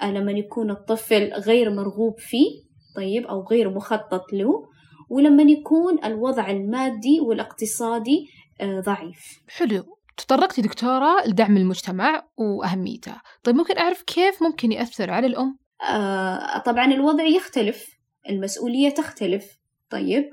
لما 0.04 0.32
يكون 0.32 0.72
الطفل 0.72 1.34
غير 1.34 1.74
مرغوب 1.74 2.20
فيه 2.20 2.66
طيب 2.96 3.26
أو 3.28 3.44
غير 3.44 3.70
مخطط 3.70 4.34
له. 4.34 4.70
ولما 5.10 5.44
يكون 5.44 6.06
الوضع 6.06 6.50
المادي 6.52 7.20
والاقتصادي 7.20 8.28
آه، 8.62 8.80
ضعيف. 8.80 9.40
حلو. 9.48 9.84
تطرقتي 10.18 10.62
دكتورة 10.62 11.28
لدعم 11.28 11.58
المجتمع 11.58 12.28
وأهميته. 12.38 13.16
طيب 13.44 13.56
ممكن 13.56 13.78
أعرف 13.78 14.02
كيف 14.02 14.44
ممكن 14.44 14.72
يأثر 14.72 15.12
على 15.12 15.28
الأم؟ 15.28 15.58
آه 15.90 16.58
طبعا 16.58 16.86
الوضع 16.86 17.24
يختلف. 17.24 17.88
المسؤولية 18.30 18.90
تختلف. 18.90 19.58
طيب 19.90 20.30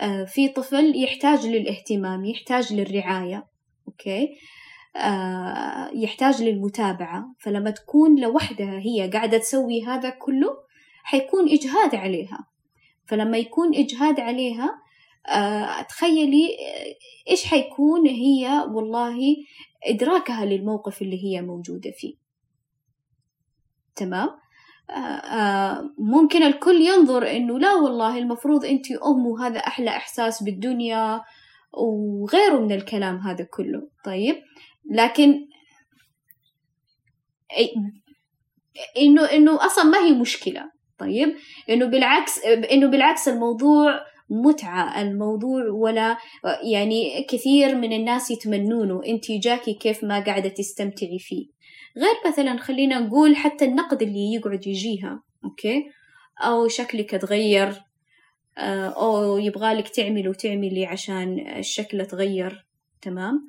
آه 0.00 0.24
في 0.24 0.48
طفل 0.48 1.02
يحتاج 1.04 1.46
للاهتمام 1.46 2.24
يحتاج 2.24 2.72
للرعاية. 2.72 3.46
أوكي؟ 3.88 4.28
يحتاج 5.94 6.42
للمتابعة. 6.42 7.34
فلما 7.38 7.70
تكون 7.70 8.20
لوحدها 8.20 8.78
هي 8.78 9.10
قاعدة 9.10 9.38
تسوي 9.38 9.84
هذا 9.84 10.10
كله 10.10 10.56
حيكون 11.02 11.48
إجهاد 11.48 11.94
عليها. 11.94 12.46
فلما 13.06 13.38
يكون 13.38 13.74
إجهاد 13.74 14.20
عليها 14.20 14.86
آه، 15.28 15.82
تخيلي 15.82 16.46
آه، 16.46 17.30
إيش 17.30 17.44
حيكون 17.44 18.06
هي 18.06 18.66
والله 18.70 19.36
إدراكها 19.84 20.44
للموقف 20.44 21.02
اللي 21.02 21.24
هي 21.24 21.42
موجودة 21.42 21.90
فيه. 21.90 22.14
تمام؟ 23.96 24.28
ممكن 25.98 26.42
الكل 26.42 26.80
ينظر 26.80 27.30
إنه 27.30 27.58
لا 27.58 27.74
والله 27.74 28.18
المفروض 28.18 28.64
أنت 28.64 28.92
أم 28.92 29.26
وهذا 29.26 29.58
أحلى 29.58 29.90
إحساس 29.90 30.42
بالدنيا 30.42 31.22
وغيره 31.72 32.58
من 32.58 32.72
الكلام 32.72 33.16
هذا 33.18 33.44
كله. 33.44 33.88
طيب؟ 34.04 34.36
لكن 34.90 35.46
انه 38.98 39.24
إنه 39.24 39.66
أصلا 39.66 39.84
ما 39.84 39.98
هي 39.98 40.12
مشكلة. 40.12 40.70
طيب؟ 40.98 41.36
إنه 41.70 41.86
بالعكس 41.86 42.44
إنه 42.44 42.86
بالعكس 42.86 43.28
الموضوع 43.28 44.00
متعة. 44.30 45.02
الموضوع 45.02 45.64
ولا 45.70 46.18
يعني 46.72 47.26
كثير 47.30 47.74
من 47.74 47.92
الناس 47.92 48.30
يتمنونه. 48.30 49.00
أنت 49.06 49.32
جاكي 49.32 49.74
كيف 49.74 50.04
ما 50.04 50.20
قاعدة 50.24 50.48
تستمتعي 50.48 51.18
فيه. 51.18 51.46
غير 51.96 52.32
مثلا 52.32 52.56
خلينا 52.58 52.98
نقول 52.98 53.36
حتى 53.36 53.64
النقد 53.64 54.02
اللي 54.02 54.34
يقعد 54.34 54.66
يجيها 54.66 55.22
أوكي؟ 55.44 55.84
أو 56.40 56.68
شكلك 56.68 57.10
تغير. 57.10 57.72
آه، 58.58 58.88
أو 58.88 59.38
يبغالك 59.38 59.88
تعمل 59.88 60.28
وتعملي 60.28 60.86
عشان 60.86 61.56
الشكل 61.58 62.06
تغير. 62.06 62.66
تمام؟ 63.02 63.48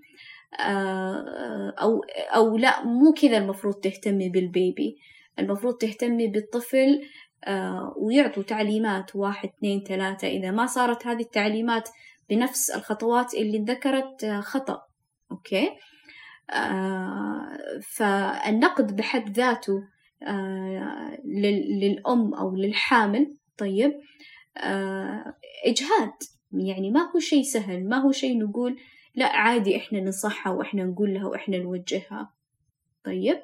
أو 0.54 2.02
أو 2.36 2.58
لا 2.58 2.86
مو 2.86 3.14
كذا 3.14 3.38
المفروض 3.38 3.74
تهتمي 3.76 4.30
بالبيبي. 4.30 4.98
المفروض 5.40 5.74
تهتمي 5.78 6.28
بالطفل 6.28 7.02
آه، 7.44 7.94
ويعطوا 7.98 8.44
تعليمات 8.44 9.16
واحد 9.16 9.50
اثنين 9.50 9.84
ثلاثة. 9.88 10.28
إذا 10.28 10.52
ما 10.52 10.66
صارت 10.66 11.08
هذه 11.08 11.22
التعليمات 11.22 11.90
بنفس 12.30 12.70
الخطوات 12.70 13.34
اللي 13.34 13.66
ذكرت 13.68 14.24
آه، 14.24 14.42
خطأ. 14.42 14.82
أوكي؟ 15.32 15.70
فالنقد 17.82 18.96
بحد 18.96 19.30
ذاته 19.30 19.84
للأم 21.26 22.34
أو 22.34 22.56
للحامل 22.56 23.36
طيب 23.58 23.94
إجهاد. 25.66 26.14
يعني 26.52 26.92
ما 26.92 27.12
هو 27.16 27.20
شيء 27.20 27.44
سهل 27.44 27.90
ما 27.90 27.98
هو 27.98 28.12
شيء 28.12 28.40
نقول 28.40 28.78
لا 29.18 29.26
عادي 29.26 29.78
إحنا 29.78 30.00
ننصحها 30.00 30.54
وإحنا 30.54 30.84
نقول 30.84 31.14
لها 31.14 31.26
وإحنا 31.28 31.58
نوجهها. 31.58 32.34
طيب. 33.04 33.44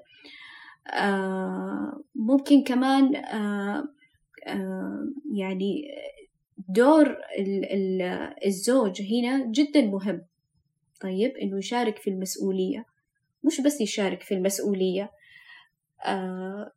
آه 0.88 2.04
ممكن 2.16 2.64
كمان 2.64 3.16
آه 3.16 3.88
آه 4.48 5.08
يعني 5.36 5.84
دور 6.70 7.18
الزوج 8.46 9.02
هنا 9.02 9.52
جدا 9.52 9.82
مهم. 9.82 10.22
طيب 11.02 11.32
إنه 11.38 11.58
يشارك 11.58 11.98
في 11.98 12.10
المسؤولية. 12.10 12.86
مش 13.44 13.62
بس 13.62 13.82
يشارك 13.82 14.22
في 14.22 14.34
المسؤولية. 14.34 15.12
آه 16.06 16.72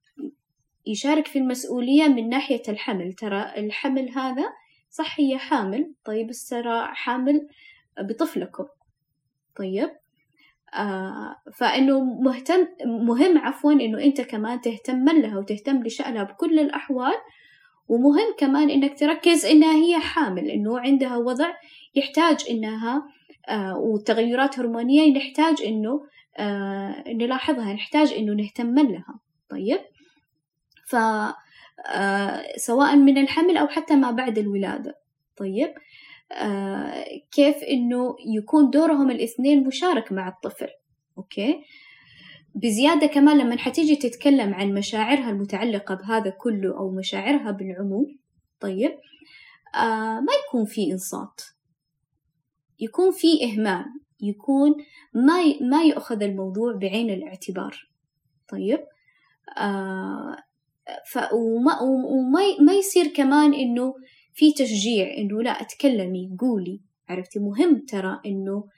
يشارك 0.87 1.27
في 1.27 1.39
المسؤولية 1.39 2.09
من 2.09 2.29
ناحية 2.29 2.63
الحمل. 2.69 3.13
ترى 3.13 3.53
الحمل 3.57 4.11
هذا 4.11 4.45
صح 4.91 5.21
هي 5.21 5.39
حامل. 5.39 5.95
طيب 6.05 6.27
بس 6.27 6.55
حامل 6.95 7.49
بطفلكم. 8.01 8.65
طيب. 9.57 9.91
آه 10.75 11.37
فإنه 11.55 12.05
مهتم 12.05 12.67
مهم 12.87 13.39
عفوا 13.39 13.73
إنه 13.73 14.05
أنت 14.05 14.21
كمان 14.21 14.61
تهتم 14.61 15.09
لها 15.09 15.39
وتهتم 15.39 15.83
لشأنها 15.83 16.23
بكل 16.23 16.59
الأحوال. 16.59 17.15
ومهم 17.89 18.35
كمان 18.39 18.71
إنك 18.71 18.99
تركز 18.99 19.45
إنها 19.47 19.75
هي 19.75 19.99
حامل 19.99 20.51
إنه 20.51 20.79
عندها 20.79 21.17
وضع 21.17 21.53
يحتاج 21.95 22.45
إنها 22.51 23.03
آه 23.49 23.79
وتغيرات 23.79 24.59
هرمونية 24.59 25.13
نحتاج 25.17 25.63
إنه 25.63 26.07
آه 26.39 27.05
نلاحظها 27.09 27.73
نحتاج 27.73 28.13
إنه 28.13 28.33
نهتم 28.35 28.75
لها. 28.79 29.21
طيب. 29.49 29.81
ف 30.87 30.97
آه 31.87 32.43
سواء 32.57 32.97
من 32.97 33.19
الحمل 33.19 33.57
أو 33.57 33.67
حتى 33.69 33.97
ما 33.97 34.11
بعد 34.11 34.39
الولادة. 34.39 34.99
طيب. 35.37 35.75
كيف 37.33 37.57
إنه 37.57 38.17
يكون 38.37 38.71
دورهم 38.71 39.11
الاثنين 39.11 39.67
مشارك 39.67 40.13
مع 40.13 40.29
الطفل 40.29 40.69
أوكي؟ 41.19 41.61
بزيادة 42.55 43.07
كمان 43.07 43.39
لما 43.39 43.57
حتيجي 43.57 43.97
تتكلم 43.97 44.55
عن 44.55 44.75
مشاعرها 44.75 45.31
المتعلقة 45.31 45.95
بهذا 45.95 46.31
كله 46.31 46.79
أو 46.79 46.91
مشاعرها 46.91 47.51
بالعموم 47.51 48.19
طيب 48.61 48.99
آه 49.75 50.21
ما 50.21 50.33
يكون 50.47 50.65
في 50.65 50.93
إنصات. 50.93 51.41
يكون 52.81 53.11
في 53.11 53.45
إهمال. 53.45 53.85
يكون 54.21 54.75
ما 55.15 55.43
ي... 55.43 55.59
ما 55.61 55.83
يأخذ 55.83 56.23
الموضوع 56.23 56.73
بعين 56.73 57.11
الاعتبار. 57.11 57.91
طيب 58.49 58.81
آه 59.59 60.37
ف... 61.13 61.19
وما 61.33 61.83
وما 61.83 62.41
ما 62.61 62.73
يصير 62.73 63.07
كمان 63.07 63.55
إنه 63.55 63.95
في 64.37 64.53
تشجيع 64.53 65.17
إنه 65.19 65.43
لا 65.43 65.51
اتكلمي 65.51 66.37
قولي. 66.39 66.81
عرفتي؟ 67.09 67.39
مهم 67.39 67.85
ترى 67.89 68.21
إنه 68.27 68.69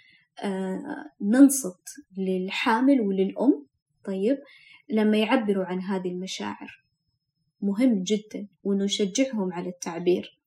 آه 0.43 1.11
ننصت 1.21 1.89
للحامل 2.17 3.01
وللأم. 3.01 3.67
طيب؟ 4.05 4.39
لما 4.91 5.17
يعبروا 5.17 5.65
عن 5.65 5.81
هذه 5.81 6.09
المشاعر. 6.09 6.85
مهم 7.63 8.03
جدا 8.03 8.47
وإنه 8.65 8.85
نشجعهم 8.85 9.53
على 9.53 9.69
التعبير. 9.69 10.39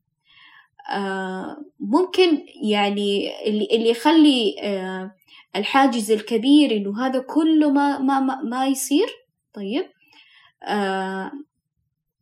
آه 0.93 1.57
ممكن 1.79 2.45
يعني 2.63 3.29
اللي 3.47 3.67
اللي 3.71 3.89
يخلي 3.89 4.55
آه 4.61 5.15
الحاجز 5.55 6.11
الكبير 6.11 6.71
إنه 6.71 7.05
هذا 7.05 7.19
كله 7.19 7.71
ما 7.71 7.99
ما 7.99 8.41
ما, 8.41 8.67
يصير. 8.67 9.07
طيب؟ 9.53 9.85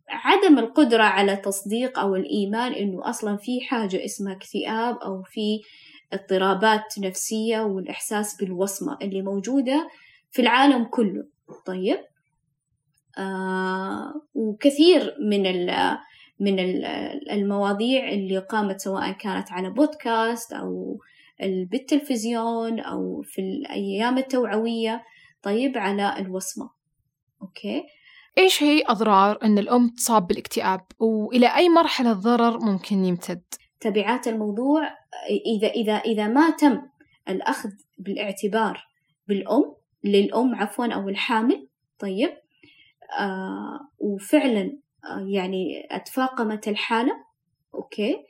عدم 0.09 0.59
القدرة 0.59 1.03
على 1.03 1.35
تصديق 1.35 1.99
أو 1.99 2.15
الإيمان 2.15 2.73
إنه 2.73 3.09
أصلا 3.09 3.37
في 3.37 3.61
حاجة 3.61 4.05
اسمها 4.05 4.33
اكتئاب 4.33 4.97
أو 4.97 5.23
في 5.23 5.61
اضطرابات 6.13 6.99
نفسية 6.99 7.59
والإحساس 7.61 8.35
بالوصمة 8.35 8.97
اللي 9.01 9.21
موجودة 9.21 9.89
في 10.31 10.41
العالم 10.41 10.83
كله. 10.83 11.23
طيب. 11.65 11.99
آه 13.17 14.13
وكثير 14.33 15.15
من 15.21 15.67
من 16.39 16.59
المواضيع 17.31 18.09
اللي 18.09 18.37
قامت 18.37 18.79
سواء 18.79 19.11
كانت 19.11 19.51
على 19.51 19.69
بودكاست 19.69 20.53
أو 20.53 20.99
بالتلفزيون 21.41 22.79
أو 22.79 23.21
في 23.21 23.41
الأيام 23.41 24.17
التوعوية 24.17 25.03
طيب 25.43 25.77
على 25.77 26.19
الوصمة. 26.19 26.69
أوكي. 27.41 27.83
إيش 28.39 28.63
هي 28.63 28.83
أضرار 28.87 29.39
أن 29.43 29.57
الأم 29.57 29.89
تصاب 29.89 30.27
بالاكتئاب 30.27 30.81
وإلى 30.99 31.55
أي 31.55 31.69
مرحلة 31.69 32.13
ضرر 32.13 32.59
ممكن 32.59 33.05
يمتد؟ 33.05 33.43
تبعات 33.79 34.27
الموضوع 34.27 34.81
إذا 35.57 35.67
إذا 35.67 35.93
إذا 35.93 36.27
ما 36.27 36.49
تم 36.49 36.81
الأخذ 37.29 37.69
بالاعتبار 37.97 38.87
بالأم 39.27 39.75
للأم 40.03 40.55
عفوا 40.55 40.93
أو 40.93 41.09
الحامل 41.09 41.67
طيب 41.99 42.29
آه 43.19 43.79
وفعلا 43.99 44.77
آه 45.05 45.25
يعني 45.27 45.87
أتفاقمت 45.91 46.67
الحالة 46.67 47.13
okay 47.75 48.25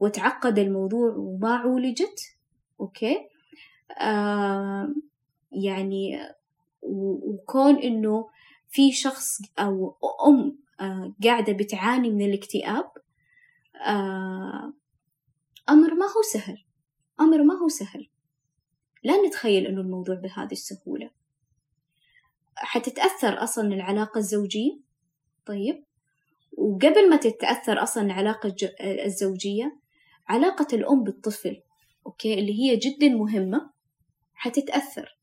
وتعقد 0.00 0.58
الموضوع 0.58 1.14
وما 1.16 1.56
عولجت 1.56 2.36
okay 2.80 3.18
آه 4.00 4.94
يعني 5.52 6.20
وكون 6.82 7.76
إنه 7.76 8.28
في 8.70 8.92
شخص 8.92 9.38
أو 9.58 9.96
أم 10.26 10.58
آه 10.80 11.14
قاعدة 11.24 11.52
بتعاني 11.52 12.10
من 12.10 12.22
الاكتئاب 12.22 12.92
آه 13.86 14.72
أمر 15.68 15.94
ما 15.94 16.06
هو 16.06 16.22
سهل 16.32 16.64
أمر 17.20 17.42
ما 17.42 17.54
هو 17.54 17.68
سهل. 17.68 18.08
لا 19.04 19.26
نتخيل 19.26 19.66
إنه 19.66 19.80
الموضوع 19.80 20.14
بهذه 20.14 20.52
السهولة. 20.52 21.10
حتتأثر 22.54 23.42
أصلا 23.42 23.74
العلاقة 23.74 24.18
الزوجية؟ 24.18 24.80
طيب. 25.46 25.84
وقبل 26.52 27.10
ما 27.10 27.16
تتأثر 27.16 27.82
أصلا 27.82 28.02
العلاقة 28.02 28.54
الزوجية 28.80 29.80
علاقة 30.28 30.66
الأم 30.72 31.04
بالطفل 31.04 31.62
okay 32.06 32.34
اللي 32.34 32.60
هي 32.60 32.76
جدا 32.76 33.08
مهمة 33.08 33.70
حتتأثر. 34.34 35.18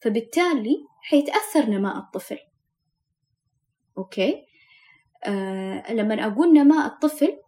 فبالتالي 0.00 0.76
حيتأثر 1.00 1.70
نماء 1.70 1.98
الطفل. 1.98 2.38
okay؟ 3.98 4.44
آه 5.24 5.92
لما 5.92 6.26
أقول 6.26 6.52
نماء 6.52 6.86
الطفل 6.86 7.38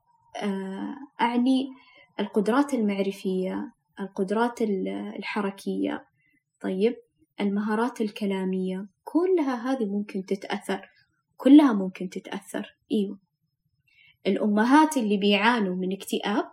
آه 0.42 0.94
أعني 1.20 1.68
القدرات 2.20 2.74
المعرفية 2.74 3.72
القدرات 4.00 4.62
الحركية 5.16 6.06
طيب 6.60 6.96
المهارات 7.40 8.00
الكلامية 8.00 8.86
كلها 9.04 9.72
هذه 9.72 9.84
ممكن 9.84 10.26
تتأثر 10.26 10.90
كلها 11.36 11.72
ممكن 11.72 12.10
تتأثر 12.10 12.76
إيوه. 12.92 13.18
الأمهات 14.26 14.96
اللي 14.96 15.16
بيعانوا 15.16 15.74
من 15.74 15.92
اكتئاب 15.92 16.44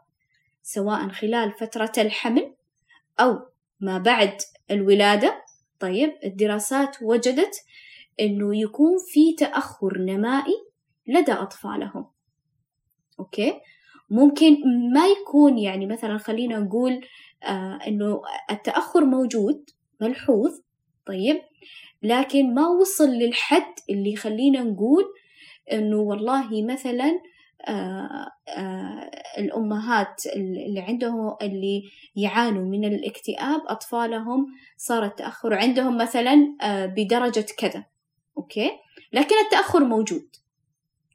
سواء 0.63 1.09
خلال 1.09 1.51
فترة 1.51 1.91
الحمل 1.97 2.53
أو 3.19 3.39
ما 3.79 3.97
بعد 3.97 4.37
الولادة 4.71 5.43
طيب 5.79 6.13
الدراسات 6.23 6.97
وجدت 7.01 7.55
إنه 8.19 8.57
يكون 8.57 8.97
في 9.07 9.33
تأخر 9.33 9.97
نمائي 9.97 10.55
لدى 11.07 11.33
أطفالهم. 11.33 12.05
أوكي؟ 13.19 13.53
ممكن 14.09 14.57
ما 14.93 15.07
يكون 15.07 15.57
يعني 15.57 15.85
مثلا 15.85 16.17
خلينا 16.17 16.59
نقول 16.59 17.01
آه 17.43 17.79
إنه 17.87 18.21
التأخر 18.51 19.05
موجود 19.05 19.69
ملحوظ 20.01 20.59
طيب 21.05 21.41
لكن 22.03 22.53
ما 22.53 22.67
وصل 22.67 23.09
للحد 23.09 23.73
اللي 23.89 24.13
يخلينا 24.13 24.63
نقول 24.63 25.03
إنه 25.71 25.97
والله 25.97 26.65
مثلا 26.65 27.19
آه 27.67 28.27
آه 28.49 29.11
الأمهات 29.37 30.25
اللي 30.35 30.79
عندهم 30.79 31.35
اللي 31.41 31.83
يعانوا 32.15 32.65
من 32.65 32.85
الاكتئاب 32.85 33.61
أطفالهم 33.67 34.45
صار 34.77 35.05
التأخر. 35.05 35.53
عندهم 35.53 35.97
مثلا 35.97 36.55
آه 36.61 36.85
بدرجة 36.85 37.45
كذا. 37.57 37.85
okay؟ 38.37 38.71
لكن 39.13 39.35
التأخر 39.45 39.83
موجود. 39.83 40.35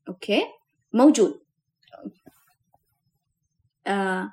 okay؟ 0.09 0.45
موجود. 0.93 1.41
آه 3.87 4.33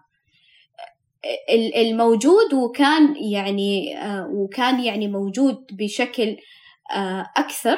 الموجود 1.75 2.53
وكان 2.53 3.15
يعني 3.15 3.97
آه 3.97 4.27
وكان 4.27 4.83
يعني 4.83 5.07
موجود 5.07 5.65
بشكل 5.71 6.37
آه 6.95 7.31
أكثر. 7.37 7.77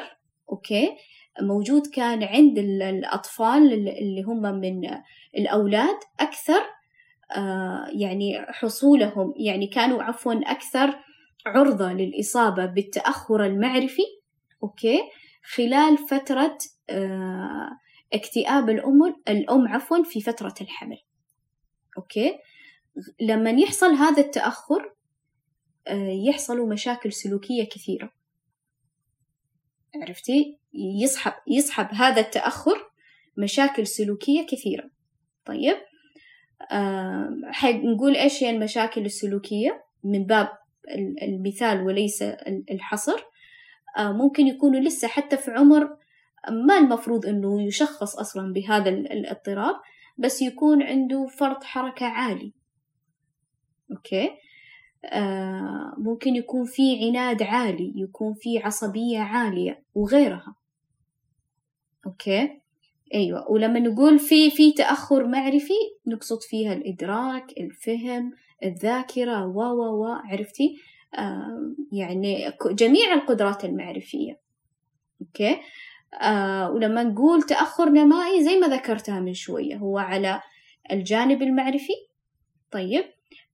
okay؟ 0.50 0.98
موجود 1.42 1.88
كان 1.88 2.24
عند 2.24 2.58
الأطفال 2.60 3.74
اللي 3.74 4.22
هم 4.22 4.42
من 4.42 4.82
الأولاد 5.38 5.98
أكثر 6.20 6.62
آه 7.36 7.88
يعني 7.94 8.46
حصولهم 8.50 9.34
يعني 9.38 9.68
كانوا 9.68 10.04
عفوا 10.04 10.34
أكثر 10.34 10.96
عرضة 11.46 11.94
للإصابة 11.94 12.66
بالتأخر 12.66 13.46
المعرفي. 13.46 14.17
okay؟ 14.64 15.02
خلال 15.44 15.98
فترة 15.98 16.58
آه 16.90 17.70
اكتئاب 18.14 18.70
الأم 18.70 19.16
الأم 19.28 19.68
عفوا 19.68 20.04
في 20.04 20.22
فترة 20.22 20.54
الحمل. 20.62 20.98
okay؟ 21.98 22.40
لما 23.22 23.52
يحصل 23.52 23.94
هذا 23.94 24.22
التأخر 24.22 24.94
آه 25.88 26.10
يحصلوا 26.28 26.74
مشاكل 26.74 27.14
سلوكية 27.14 27.64
كثيرة. 27.64 28.12
عرفتي؟ 29.96 30.60
يصحب 30.74 31.34
يصحب 31.48 31.88
هذا 31.92 32.22
التأخر 32.22 32.92
مشاكل 33.38 33.88
سلوكية 33.88 34.46
كثيرة. 34.48 34.90
طيب؟ 35.46 35.78
آه 36.72 37.30
حنقول 37.46 38.16
إيش 38.16 38.44
هي 38.44 38.50
المشاكل 38.50 39.06
السلوكية؟ 39.06 39.84
من 40.04 40.26
باب 40.26 40.50
المثال 41.22 41.82
وليس 41.82 42.24
الحصر. 42.72 43.24
ممكن 44.00 44.48
يكونوا 44.48 44.80
لسه 44.80 45.08
حتى 45.08 45.38
في 45.38 45.52
عمر 45.52 45.98
ما 46.50 46.78
المفروض 46.78 47.26
إنه 47.26 47.62
يشخص 47.62 48.16
أصلا 48.16 48.54
بهذا 48.54 48.90
الاضطراب 48.90 49.76
بس 50.18 50.42
يكون 50.42 50.84
عنده 50.84 51.28
فرط 51.28 51.64
حركة 51.64 52.06
عالي. 52.06 52.54
أوكي؟ 53.92 54.30
آه 55.06 55.94
ممكن 55.98 56.36
يكون 56.36 56.66
في 56.66 57.06
عناد 57.06 57.44
عالي 57.44 57.94
يكون 57.96 58.34
في 58.34 58.60
عصبية 58.60 59.20
عالية 59.20 59.84
وغيرها. 59.96 60.56
okay؟ 62.06 62.62
أيوه. 63.14 63.52
ولما 63.52 63.80
نقول 63.80 64.20
في 64.20 64.52
في 64.52 64.72
تأخر 64.72 65.28
معرفي 65.28 65.74
نقصد 66.08 66.42
فيها 66.42 66.74
الإدراك 66.74 67.52
الفهم 67.58 68.34
الذاكرة 68.64 69.46
و 69.46 69.62
و 69.62 70.04
و 70.04 70.06
عرفتي؟ 70.06 70.76
آه 70.76 70.87
يعني 71.92 72.54
جميع 72.72 73.14
القدرات 73.14 73.66
المعرفية. 73.66 74.40
okay؟ 75.22 75.58
آه 76.22 76.72
ولما 76.72 77.04
نقول 77.04 77.44
تأخر 77.44 77.90
نمائي 77.90 78.44
زي 78.44 78.60
ما 78.60 78.68
ذكرتها 78.68 79.20
من 79.20 79.34
شوية 79.34 79.76
هو 79.76 79.98
على 79.98 80.42
الجانب 80.92 81.42
المعرفي. 81.42 81.94
طيب؟ 82.72 83.04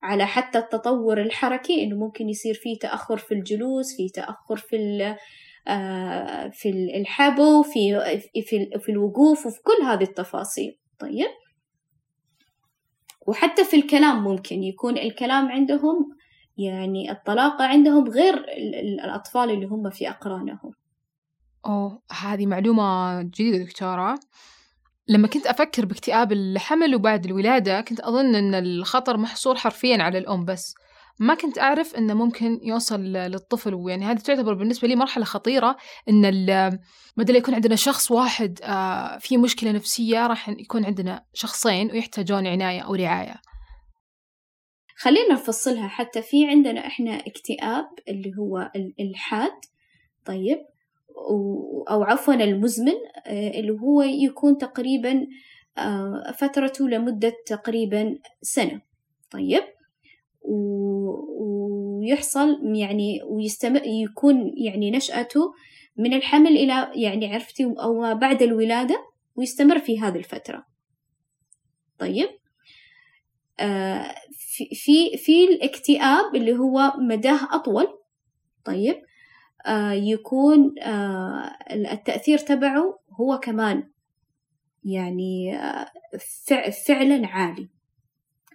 على 0.03 0.25
حتى 0.25 0.57
التطور 0.57 1.21
الحركي 1.21 1.83
إنه 1.83 1.95
ممكن 1.95 2.29
يصير 2.29 2.53
في 2.53 2.75
تأخر 2.75 3.17
في 3.17 3.33
الجلوس 3.33 3.97
في 3.97 4.09
تأخر 4.09 4.57
في 4.57 5.15
آه، 5.67 6.49
في 6.49 6.69
الحبو 6.69 7.63
في 7.63 7.99
في 8.31 8.69
في 8.79 8.91
الوقوف 8.91 9.45
وفي 9.45 9.61
كل 9.61 9.85
هذه 9.85 10.03
التفاصيل. 10.03 10.77
طيب؟ 10.99 11.27
وحتى 13.27 13.63
في 13.63 13.75
الكلام 13.75 14.23
ممكن 14.23 14.63
يكون 14.63 14.97
الكلام 14.97 15.51
عندهم 15.51 16.15
يعني 16.57 17.11
الطلاقة 17.11 17.65
عندهم 17.65 18.07
غير 18.07 18.45
الأطفال 19.03 19.49
اللي 19.49 19.65
هم 19.65 19.89
في 19.89 20.09
أقرانهم. 20.09 20.71
أوه 21.65 22.01
هذه 22.11 22.45
معلومة 22.45 23.21
جديدة 23.21 23.57
دكتورة. 23.57 24.19
لما 25.07 25.27
كنت 25.27 25.47
أفكر 25.47 25.85
باكتئاب 25.85 26.31
الحمل 26.31 26.95
وبعد 26.95 27.25
الولادة 27.25 27.81
كنت 27.81 27.99
أظن 27.99 28.35
أن 28.35 28.55
الخطر 28.55 29.17
محصور 29.17 29.55
حرفيا 29.55 30.03
على 30.03 30.17
الأم 30.17 30.45
بس. 30.45 30.75
ما 31.19 31.35
كنت 31.35 31.59
أعرف 31.59 31.95
أنه 31.95 32.13
ممكن 32.13 32.59
يوصل 32.63 33.01
للطفل 33.01 33.73
ويعني 33.73 34.05
هذه 34.05 34.17
تعتبر 34.17 34.53
بالنسبة 34.53 34.87
لي 34.87 34.95
مرحلة 34.95 35.25
خطيرة 35.25 35.77
أن 36.09 36.21
بدل 37.17 37.35
يكون 37.35 37.53
عندنا 37.53 37.75
شخص 37.75 38.11
واحد 38.11 38.59
آه، 38.63 39.17
في 39.17 39.37
مشكلة 39.37 39.71
نفسية 39.71 40.27
راح 40.27 40.49
يكون 40.49 40.85
عندنا 40.85 41.25
شخصين 41.33 41.91
ويحتاجون 41.91 42.47
عناية 42.47 42.81
أو 42.81 42.95
رعاية. 42.95 43.41
خلينا 44.95 45.33
نفصلها 45.33 45.87
حتى 45.87 46.21
في 46.21 46.45
عندنا 46.45 46.87
إحنا 46.87 47.11
اكتئاب 47.15 47.85
اللي 48.07 48.31
هو 48.39 48.71
الحاد 48.99 49.51
طيب 50.25 50.59
أو 51.89 52.03
عفوا 52.03 52.33
المزمن 52.33 52.93
آه، 53.27 53.59
اللي 53.59 53.71
هو 53.71 54.01
يكون 54.01 54.57
تقريبا 54.57 55.27
آه، 55.77 56.31
فترته 56.37 56.89
لمدة 56.89 57.33
تقريبا 57.45 58.17
سنة 58.41 58.81
طيب 59.31 59.63
ويحصل 62.01 62.75
يعني 62.75 63.19
ويستمر 63.23 63.81
يكون 63.85 64.53
يعني 64.57 64.91
نشأته 64.91 65.53
من 65.97 66.13
الحمل 66.13 66.51
إلى 66.51 66.91
يعني 66.95 67.33
عرفتي 67.33 67.63
أو 67.65 68.15
بعد 68.15 68.41
الولادة 68.41 69.05
ويستمر 69.35 69.79
في 69.79 69.99
هذه 69.99 70.17
الفترة 70.17 70.65
طيب. 71.99 72.29
في 74.69 75.17
في 75.17 75.45
الاكتئاب 75.45 76.35
اللي 76.35 76.57
هو 76.57 76.93
مداه 76.97 77.39
أطول 77.51 77.87
طيب 78.65 78.95
آه 79.65 79.91
يكون 79.91 80.79
آه 80.79 81.57
التأثير 81.71 82.37
تبعه 82.37 82.99
هو 83.11 83.39
كمان 83.39 83.89
يعني 84.83 85.57
آه 85.57 85.91
فعلا 86.87 87.27
عالي. 87.27 87.69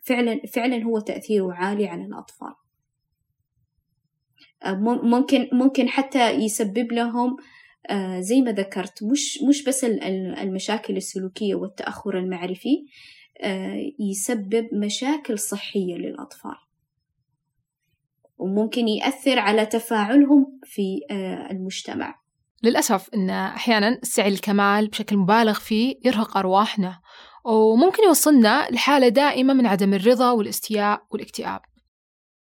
فعلا 0.05 0.41
فعلا 0.55 0.85
هو 0.85 0.99
تأثيره 1.01 1.53
عالي 1.53 1.87
على 1.87 2.05
الأطفال. 2.05 2.55
ممكن 5.03 5.49
ممكن 5.53 5.89
حتى 5.89 6.31
يسبب 6.31 6.93
لهم 6.93 7.37
زي 8.19 8.41
ما 8.41 8.53
ذكرت 8.53 9.03
مش 9.03 9.43
مش 9.49 9.65
بس 9.65 9.85
المشاكل 9.85 10.97
السلوكية 10.97 11.55
والتأخر 11.55 12.19
المعرفي 12.19 12.87
يسبب 13.99 14.69
مشاكل 14.73 15.39
صحية 15.39 15.95
للأطفال. 15.95 16.57
وممكن 18.39 18.89
يأثر 18.89 19.39
على 19.39 19.67
تفاعلهم 19.67 20.61
في 20.65 21.01
المجتمع. 21.51 22.21
للأسف 22.63 23.09
أن 23.15 23.31
أحيانا 23.31 24.01
سعي 24.03 24.29
الكمال 24.29 24.89
بشكل 24.89 25.17
مبالغ 25.17 25.53
فيه 25.53 25.97
يرهق 26.05 26.37
أرواحنا 26.37 27.01
وممكن 27.45 28.03
يوصلنا 28.03 28.69
لحالة 28.71 29.09
دائمة 29.09 29.55
من 29.55 29.67
عدم 29.67 29.95
الرضا 29.95 30.31
والاستياء 30.31 31.07
والاكتئاب. 31.11 31.61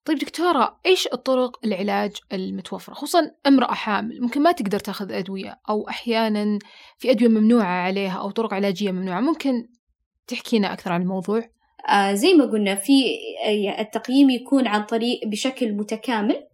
طيب 0.05 0.17
دكتورة 0.17 0.79
إيش 0.85 1.07
الطرق 1.13 1.65
العلاج 1.65 2.11
المتوفرة؟ 2.33 2.93
خصوصا 2.93 3.31
امرأة 3.47 3.73
حامل 3.73 4.21
ممكن 4.21 4.43
ما 4.43 4.51
تقدر 4.51 4.79
تاخذ 4.79 5.11
أدوية 5.11 5.59
أو 5.69 5.89
أحيانا 5.89 6.59
في 6.97 7.11
أدوية 7.11 7.29
ممنوعة 7.29 7.83
عليها 7.85 8.19
أو 8.19 8.31
طرق 8.31 8.53
علاجية 8.53 8.91
ممنوعة 8.91 9.21
ممكن 9.21 9.67
تحكينا 10.27 10.73
أكثر 10.73 10.91
عن 10.91 11.01
الموضوع؟ 11.01 11.49
آه 11.89 12.13
زي 12.13 12.33
ما 12.33 12.45
قلنا 12.45 12.75
في 12.75 12.93
آه، 13.45 13.81
التقييم 13.81 14.29
يكون 14.29 14.67
عن 14.67 14.83
طريق 14.83 15.19
بشكل 15.25 15.73
متكامل. 15.73 16.47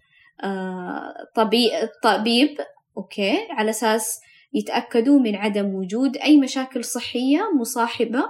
آه 0.43 1.13
طبيب 1.35 1.71
طبيب 2.03 2.57
okay 2.97 3.47
على 3.49 3.69
أساس 3.69 4.21
يتأكدوا 4.53 5.19
من 5.19 5.35
عدم 5.35 5.75
وجود 5.75 6.17
أي 6.17 6.37
مشاكل 6.37 6.85
صحية 6.85 7.41
مصاحبة 7.59 8.23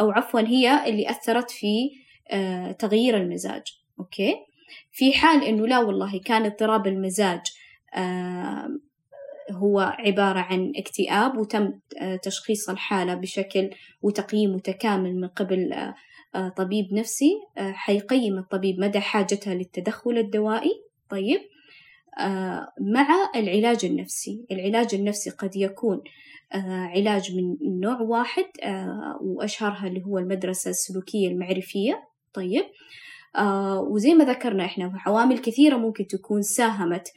أو 0.00 0.10
عفوا 0.10 0.40
هي 0.40 0.88
اللي 0.88 1.10
أثرت 1.10 1.50
في 1.50 1.90
آه 2.30 2.72
تغيير 2.72 3.16
المزاج 3.16 3.62
okay. 4.00 4.34
في 4.92 5.12
حال 5.12 5.44
إنه 5.44 5.66
لا 5.66 5.78
والله 5.78 6.20
كان 6.24 6.44
اضطراب 6.44 6.86
المزاج 6.86 7.40
آه 7.94 8.68
هو 9.52 9.80
عبارة 9.80 10.38
عن 10.38 10.72
اكتئاب 10.76 11.38
وتم 11.38 11.72
آه، 12.00 12.16
تشخيص 12.16 12.70
الحالة 12.70 13.14
بشكل 13.14 13.70
وتقييم 14.02 14.54
متكامل 14.54 15.16
من 15.16 15.28
قبل 15.28 15.72
آه، 15.72 15.94
آه، 16.34 16.48
طبيب 16.48 16.92
نفسي 16.92 17.32
حيقيم 17.56 18.38
الطبيب 18.38 18.80
مدى 18.80 19.00
حاجتها 19.00 19.54
للتدخل 19.54 20.18
الدوائي. 20.18 20.84
طيب 21.10 21.40
مع 22.80 23.30
العلاج 23.36 23.84
النفسي. 23.84 24.46
العلاج 24.50 24.94
النفسي 24.94 25.30
قد 25.30 25.56
يكون 25.56 26.02
علاج 26.94 27.36
من 27.36 27.56
نوع 27.80 28.00
واحد 28.00 28.44
وأشهرها 29.20 29.86
اللي 29.86 30.04
هو 30.04 30.18
المدرسة 30.18 30.70
السلوكية 30.70 31.28
المعرفية. 31.28 32.08
طيب 32.32 32.64
وزي 33.90 34.14
ما 34.14 34.24
ذكرنا 34.24 34.64
إحنا 34.64 34.92
عوامل 35.06 35.38
كثيرة 35.38 35.76
ممكن 35.76 36.06
تكون 36.06 36.42
ساهمت 36.42 37.12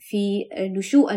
في 0.00 0.48
نشوء 0.58 1.14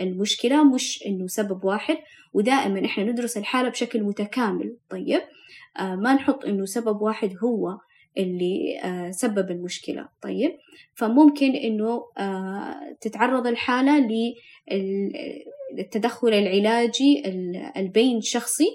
المشكلة 0.00 0.64
مش 0.64 1.04
إنه 1.06 1.26
سبب 1.26 1.64
واحد. 1.64 1.98
ودائما 2.32 2.84
إحنا 2.84 3.04
ندرس 3.04 3.36
الحالة 3.36 3.68
بشكل 3.68 4.02
متكامل. 4.02 4.76
طيب 4.90 5.20
آه 5.78 5.94
ما 5.94 6.14
نحط 6.14 6.44
إنه 6.44 6.64
سبب 6.64 7.02
واحد 7.02 7.32
هو 7.44 7.78
اللي 8.18 8.80
آه 8.84 9.10
سبب 9.10 9.50
المشكلة. 9.50 10.08
طيب 10.22 10.56
فممكن 10.94 11.54
إنه 11.54 12.02
آه 12.18 12.96
تتعرض 13.00 13.46
الحالة 13.46 14.08
للتدخل 15.78 16.28
العلاجي 16.28 17.22
البين 17.76 18.20
شخصي 18.20 18.68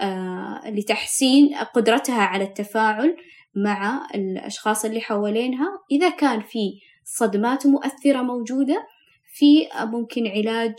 آه 0.00 0.70
لتحسين 0.70 1.54
قدرتها 1.54 2.22
على 2.22 2.44
التفاعل 2.44 3.16
مع 3.54 4.08
الأشخاص 4.14 4.84
اللي 4.84 5.00
حوالينها. 5.00 5.68
إذا 5.90 6.08
كان 6.08 6.40
في 6.40 6.72
صدمات 7.06 7.66
مؤثرة 7.66 8.22
موجودة 8.22 8.86
في 9.34 9.68
ممكن 9.80 10.26
علاج 10.26 10.74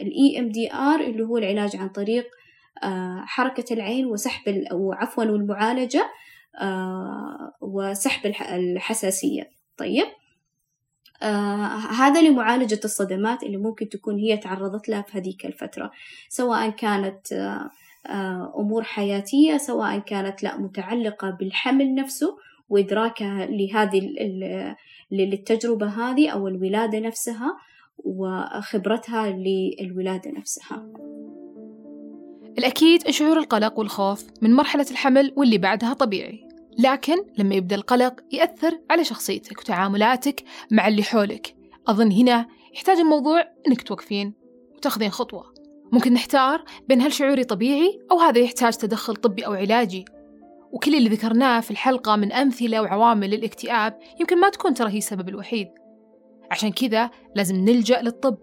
ال 0.00 0.12
EMDR 0.12 1.00
اللي 1.00 1.22
هو 1.22 1.38
العلاج 1.38 1.76
عن 1.76 1.88
طريق 1.88 2.26
آه، 2.82 3.22
حركة 3.26 3.74
العين 3.74 4.06
وسحب 4.06 4.48
أو 4.48 4.92
عفوا 4.92 5.24
والمعالجة 5.24 6.10
آه، 6.60 7.52
وسحب 7.60 8.32
الحساسية. 8.50 9.50
طيب 9.76 10.06
آه 11.22 11.76
هذا 11.76 12.22
لمعالجة 12.22 12.80
الصدمات 12.84 13.42
اللي 13.42 13.56
ممكن 13.56 13.88
تكون 13.88 14.18
هي 14.18 14.36
تعرضت 14.36 14.88
لها 14.88 15.02
في 15.02 15.18
هذيك 15.18 15.46
الفترة 15.46 15.90
سواء 16.28 16.70
كانت 16.70 17.32
آه 17.32 17.70
آه، 18.06 18.54
أمور 18.58 18.82
حياتية 18.82 19.56
سواء 19.56 19.98
كانت 19.98 20.42
لا 20.42 20.56
متعلقة 20.58 21.30
بالحمل 21.30 21.94
نفسه 21.94 22.36
وإدراكها 22.68 23.46
لهذه 23.46 23.98
للتجربة 25.10 25.86
هذه 25.86 26.28
أو 26.28 26.48
الولادة 26.48 26.98
نفسها 26.98 27.56
وخبرتها 27.98 29.30
للولادة 29.30 30.30
نفسها. 30.30 30.86
الأكيد 32.58 33.10
شعور 33.10 33.38
القلق 33.38 33.78
والخوف 33.78 34.26
من 34.42 34.52
مرحلة 34.52 34.86
الحمل 34.90 35.32
واللي 35.36 35.58
بعدها 35.58 35.92
طبيعي 35.92 36.48
لكن 36.78 37.16
لما 37.38 37.54
يبدأ 37.54 37.76
القلق 37.76 38.14
يأثر 38.32 38.78
على 38.90 39.04
شخصيتك 39.04 39.60
وتعاملاتك 39.60 40.44
مع 40.70 40.88
اللي 40.88 41.02
حولك. 41.02 41.56
أظن 41.88 42.12
هنا 42.12 42.46
يحتاج 42.74 42.98
الموضوع 42.98 43.44
إنك 43.68 43.82
توقفين 43.82 44.34
وتأخذين 44.76 45.10
خطوة. 45.10 45.54
ممكن 45.92 46.12
نحتار 46.12 46.64
بين 46.88 47.00
هل 47.00 47.12
شعوري 47.12 47.44
طبيعي 47.44 47.98
أو 48.10 48.20
هذا 48.20 48.38
يحتاج 48.38 48.76
تدخل 48.76 49.16
طبي 49.16 49.46
أو 49.46 49.52
علاجي. 49.52 50.04
وكل 50.76 50.94
اللي 50.94 51.08
ذكرناه 51.08 51.60
في 51.60 51.70
الحلقة 51.70 52.16
من 52.16 52.32
أمثلة 52.32 52.82
وعوامل 52.82 53.30
للاكتئاب 53.30 53.98
يمكن 54.20 54.40
ما 54.40 54.50
تكون 54.50 54.74
ترى 54.74 54.90
هي 54.92 54.98
السبب 54.98 55.28
الوحيد. 55.28 55.68
عشان 56.50 56.72
كذا 56.72 57.10
لازم 57.34 57.56
نلجأ 57.56 58.02
للطب. 58.02 58.38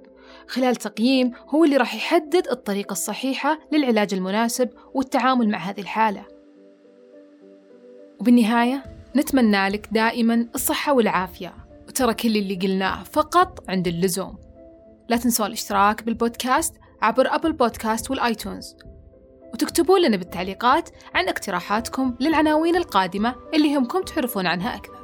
خلال 0.47 0.75
تقييم 0.75 1.31
هو 1.49 1.63
اللي 1.63 1.77
راح 1.77 1.95
يحدد 1.95 2.47
الطريقة 2.51 2.91
الصحيحة 2.91 3.59
للعلاج 3.71 4.13
المناسب 4.13 4.69
والتعامل 4.93 5.49
مع 5.49 5.57
هذه 5.57 5.81
الحالة. 5.81 6.25
وبالنهاية 8.19 8.83
نتمنى 9.15 9.69
لك 9.69 9.87
دائما 9.91 10.47
الصحة 10.55 10.93
والعافية. 10.93 11.53
وترى 11.87 12.13
كل 12.13 12.37
اللي 12.37 12.55
قلناه 12.55 13.03
فقط 13.03 13.69
عند 13.69 13.87
اللزوم. 13.87 14.37
لا 15.09 15.17
تنسوا 15.17 15.45
الاشتراك 15.45 16.03
بالبودكاست 16.03 16.75
عبر 17.01 17.35
أبل 17.35 17.53
بودكاست 17.53 18.11
والآيتونز. 18.11 18.75
وتكتبوا 19.53 19.99
لنا 19.99 20.17
بالتعليقات 20.17 20.89
عن 21.15 21.29
اقتراحاتكم 21.29 22.15
للعناوين 22.19 22.75
القادمة 22.75 23.35
اللي 23.53 23.73
يهمكم 23.73 24.01
تعرفون 24.01 24.47
عنها 24.47 24.75
أكثر. 24.75 25.02